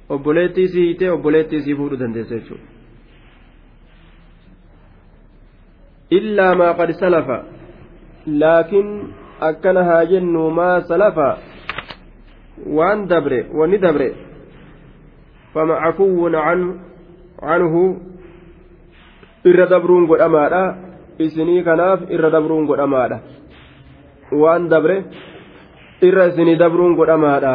Obboleettii 0.08 0.64
isii 0.64 0.84
hiitee 0.86 1.10
obboleettii 1.10 1.58
isii 1.58 1.74
fuudhuu 1.80 2.00
dandeessa 2.00 2.34
jechuudha. 2.34 2.77
Qad 6.10 6.90
salafa 7.02 7.38
laakiin 8.26 8.88
akkana 9.50 9.84
haa 9.90 10.04
jennu 10.12 10.50
maa 10.60 10.80
salafa 10.92 11.28
waan 12.78 13.06
dabre 13.12 13.40
wanni 13.58 13.78
dabre 13.78 14.28
فمعفو 15.54 16.28
عنه 16.28 16.68
canhu 17.38 17.82
irra 19.48 19.66
dabruun 19.70 20.04
godhamaadha 20.10 20.62
isinii 21.24 21.62
kanaaf 21.68 22.00
irra 22.14 22.28
dabruun 22.34 22.66
godhamaadha 22.70 23.18
waan 24.42 24.66
dabre 24.72 24.96
irra 26.08 26.24
isinii 26.30 26.58
dabruun 26.62 26.98
godhamaadha 26.98 27.54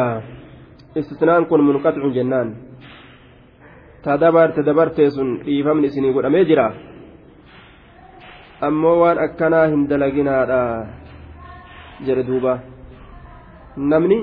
istisnaan 1.00 1.44
kun 1.50 1.60
munqaxicun 1.68 2.16
jennaan 2.16 2.48
ta 4.04 4.16
dabarte 4.22 4.60
dabartee 4.68 5.10
sun 5.16 5.28
dhiifamni 5.44 5.86
isinii 5.92 6.16
godhamee 6.16 6.44
jira 6.50 6.66
ammoo 8.68 8.94
waan 9.02 9.18
akkanaa 9.26 9.66
hin 9.72 9.82
dalaginaadha 9.90 10.60
jedhe 12.06 12.24
duuba 12.30 12.54
namni 13.92 14.18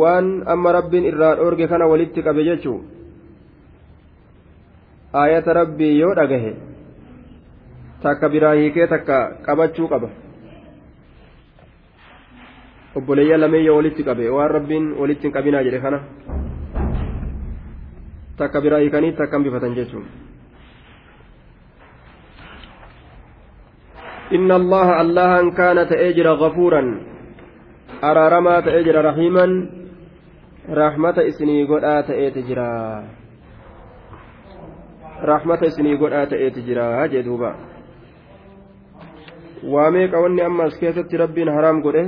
waan 0.00 0.32
amma 0.54 0.72
rabbiin 0.78 1.04
irraa 1.10 1.34
dhoorge 1.40 1.66
kana 1.74 1.86
walitti 1.92 2.22
qabe 2.28 2.44
jechuun 2.48 2.80
aayata 5.22 5.52
rabbii 5.60 5.92
yoo 6.00 6.14
dhagahe 6.20 6.52
takka 8.02 8.28
biraa 8.34 8.54
hiikee 8.60 8.86
takka 8.94 9.16
qabachuu 9.46 9.88
qaba 9.92 10.08
obboleeyya 13.00 13.38
lameen 13.42 13.64
yoo 13.68 13.76
walitti 13.80 14.02
qabe 14.08 14.30
waan 14.38 14.50
rabbiin 14.58 14.86
walitti 15.02 15.26
hin 15.28 15.34
qabinaa 15.38 15.62
jedhe 15.68 15.80
kana 15.86 16.00
takka 18.42 18.60
biraa 18.66 18.80
hiikanii 18.84 19.12
takka 19.18 19.38
bifatan 19.46 19.74
jechuun. 19.78 20.06
إن 24.32 24.50
الله 24.52 25.00
الله 25.00 25.50
كان 25.50 25.78
تأجر 25.88 26.26
غفورا 26.28 26.82
أرارما 28.04 28.60
تأجر 28.60 29.04
رحيما 29.04 29.46
rahmata 30.68 31.24
isinii 31.24 31.66
godhaa 31.66 32.02
ta'eeti 32.02 32.42
jira 32.46 33.02
rahmata 35.22 35.66
isinii 35.66 35.96
godhaa 35.96 36.26
ta'eeti 36.26 36.62
jira 36.62 37.08
jee 37.08 37.22
duuba 37.24 37.54
waa 39.72 39.90
meeqa 39.90 40.20
wanni 40.20 40.42
amma 40.42 40.64
as 40.64 40.78
keessatti 40.78 41.16
rabbiin 41.16 41.50
haraam 41.54 41.82
godhe 41.82 42.04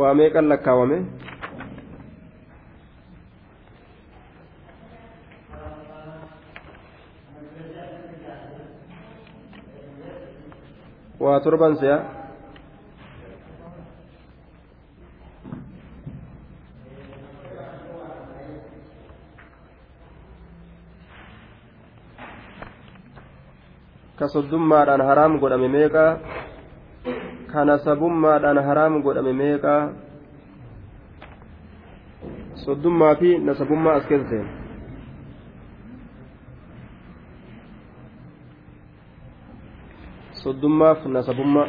waa 0.00 0.14
meeqan 0.14 0.48
lakkaawame 0.48 0.98
waa 11.28 11.40
torban 11.44 11.76
se'a 11.76 11.98
ka 24.18 24.26
soddummaadhaan 24.34 25.04
haraam 25.08 25.32
godhame 25.42 25.68
meeqa 25.76 26.04
ka 27.52 27.60
nasabummaadhaan 27.70 28.58
haraam 28.68 28.94
godhame 29.04 29.32
meeqa 29.42 29.74
soddummaa 32.64 33.14
fi 33.20 33.30
nasabummaa 33.48 33.94
as 34.00 34.06
keessa 34.10 34.28
seena 34.32 34.57
soddummaaf 40.48 41.04
nasabummaa 41.06 41.68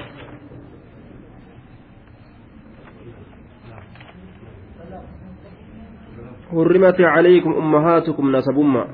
حرمت 6.51 7.01
عليكم 7.01 7.51
أمهاتكم 7.53 8.35
نسبما 8.35 8.87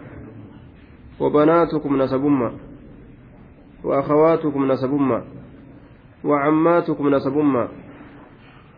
وبناتكم 1.20 2.02
نسبما 2.02 2.52
وأخواتكم 3.84 4.72
نسبما 4.72 5.24
وعماتكم 6.24 7.10
نسبما 7.10 7.68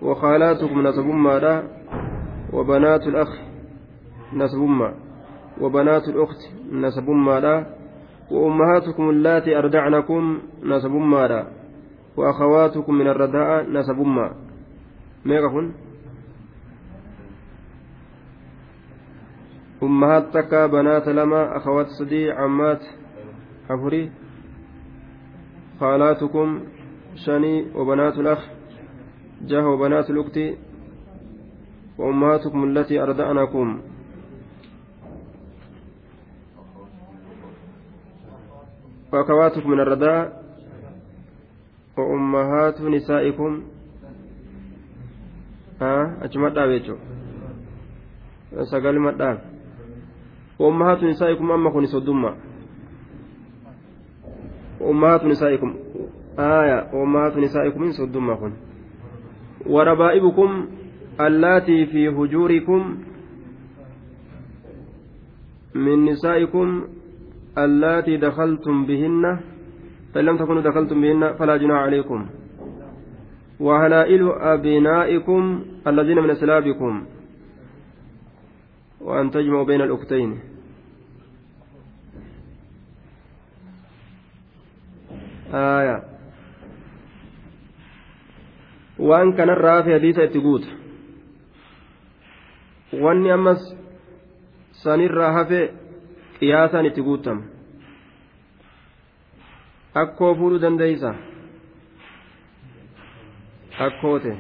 وخالاتكم 0.02 0.88
نسبما 0.88 1.40
لا 1.40 1.64
وبنات 2.54 3.08
الأخ 3.08 3.30
نسبما 4.34 4.94
وبنات 5.62 6.08
الأخت 6.08 6.42
نسبما 6.72 7.40
لا. 7.40 7.77
وأمهاتكم 8.32 9.10
اللاتي 9.10 9.58
أرضعنكم 9.58 10.40
نسبما 10.64 11.28
لا 11.28 11.48
وأخواتكم 12.18 12.94
من 12.94 13.08
الرداء 13.08 13.70
نسبما 13.72 14.32
ميغا 15.26 15.48
كن 15.48 15.72
أمهات 19.84 20.34
تكا 20.34 20.68
بنات 20.68 21.08
لما 21.08 21.58
أخوات 21.58 21.88
صدي 21.88 22.32
عمات 22.32 22.82
حفري 23.70 24.12
خالاتكم 25.80 26.64
شني 27.16 27.66
وبنات 27.76 28.14
الأخ 28.20 28.40
جه 29.42 29.68
وبنات 29.68 30.10
الأخت. 30.10 30.40
وأمهاتكم 31.98 32.64
التي 32.64 33.02
أرضعنكم 33.02 33.82
وأخواتكم 39.14 39.70
من 39.70 39.80
الرداء 39.80 40.44
وأمهات 41.98 42.82
نسائكم. 42.82 43.64
ها 45.82 46.18
أجمد 46.22 46.58
أبيتو 46.58 46.96
سقال 48.72 49.02
مدان 49.02 49.38
وأمهات 50.60 51.04
نسائكم 51.04 51.52
أما 51.52 51.70
كن 51.70 51.86
صدما 51.86 52.36
وأمهات 54.82 55.24
نسائكم. 55.26 55.76
آية. 56.40 56.94
وأمهات 56.94 57.38
نسائكم 57.38 57.82
من 57.82 57.92
صدما 57.92 58.36
كن 58.36 58.54
وربائبكم 59.66 60.68
اللاتي 61.22 61.86
في 61.86 62.10
هجوركم 62.10 62.98
من 65.76 66.06
نسائكم 66.06 66.88
اللاتي 67.58 68.18
دخلتم 68.18 68.86
بهن 68.86 69.40
فإن 70.14 70.26
لم 70.26 70.38
تكونوا 70.38 70.62
دخلتم 70.62 71.02
بهن 71.02 71.34
فلا 71.34 71.58
جناح 71.58 71.82
عليكم. 71.82 72.30
وهلائل 73.60 74.32
أبنائكم 74.32 75.66
الذين 75.88 76.18
من 76.20 76.30
أسلابكم. 76.30 77.06
وأن 79.02 79.32
تجمعوا 79.32 79.66
بين 79.66 79.82
الأختين. 79.82 80.40
آية. 85.54 86.04
وأن 89.00 89.34
كان 89.34 89.50
الرافع 89.50 89.94
حديث 89.94 90.20
اتقوت. 90.20 90.66
وأني 92.94 93.34
أمس 93.34 93.78
sanirraa 94.84 95.34
hafe 95.34 95.74
qiyaasaan 96.40 96.86
itti 96.90 97.02
guutama 97.08 97.44
akkoo 100.02 100.32
fuudhuu 100.42 100.62
dandeeysa 100.66 101.14
akkoote 103.88 104.34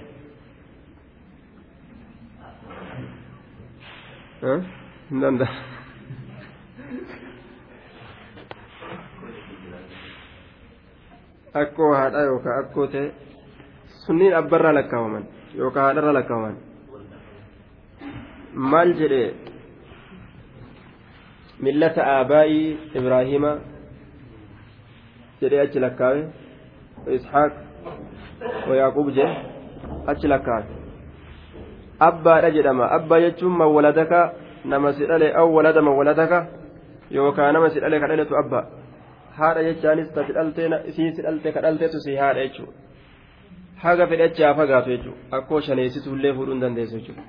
hin 5.10 5.22
danda'a 5.22 5.54
akkoo 11.62 11.94
haadha 11.96 12.22
yookaan 12.30 12.60
akkoo 12.66 12.88
ta'e 12.94 13.06
sunniin 14.06 14.36
abbarraa 14.40 14.74
lakkaawaman 14.78 15.26
yookaan 15.58 15.86
haadharraa 15.86 16.14
lakkaawaman 16.18 16.58
maal 18.74 18.92
jedhee 19.02 19.28
millata 21.60 22.10
aabaa'ii 22.16 22.78
ibraahiima 23.02 23.52
jedhee 25.42 25.64
achi 25.68 25.80
lakkaawe 25.86 26.22
ishaaq 27.20 27.54
ويعقوب 28.70 29.08
جه 29.18 29.28
achi 30.08 30.28
lakkaawe 30.28 30.66
abbaadha 32.00 32.50
jedhama 32.56 32.86
abbaa 32.98 33.20
jechuun 33.26 33.54
man 33.62 33.70
waladaka 33.76 34.20
nama 34.66 34.94
si 34.94 35.06
dhale 35.10 35.28
aw 35.40 35.48
walada 35.58 35.82
man 35.82 35.94
waladaka 36.00 36.40
yookaan 37.12 37.54
nama 37.54 37.70
si 37.70 37.80
dhale 37.80 38.00
ka 38.02 38.08
dhaletu 38.08 38.38
abbaa 38.42 38.66
haadha 39.38 39.64
jechaanis 39.68 40.10
ta 40.14 40.22
isii 40.90 41.12
si 41.16 41.22
dhalte 41.22 41.52
ka 41.56 41.62
dhalteetu 41.62 42.00
si 42.06 42.16
haadha 42.22 42.46
jechuudha 42.46 42.74
haga 43.84 44.06
haa 44.08 44.54
fagaatu 44.60 44.90
jechuudha 44.90 45.38
akkoo 45.38 45.62
shaneessituullee 45.68 46.34
fuudhuu 46.34 46.54
hin 46.56 46.62
dandeessu 46.66 46.98
jechuudha 47.00 47.24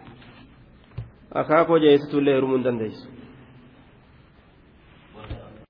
akaakoo 1.40 1.78
jeessituullee 1.78 2.34
hirumuu 2.34 2.56
hin 2.56 2.64
dandeessu. 2.64 3.08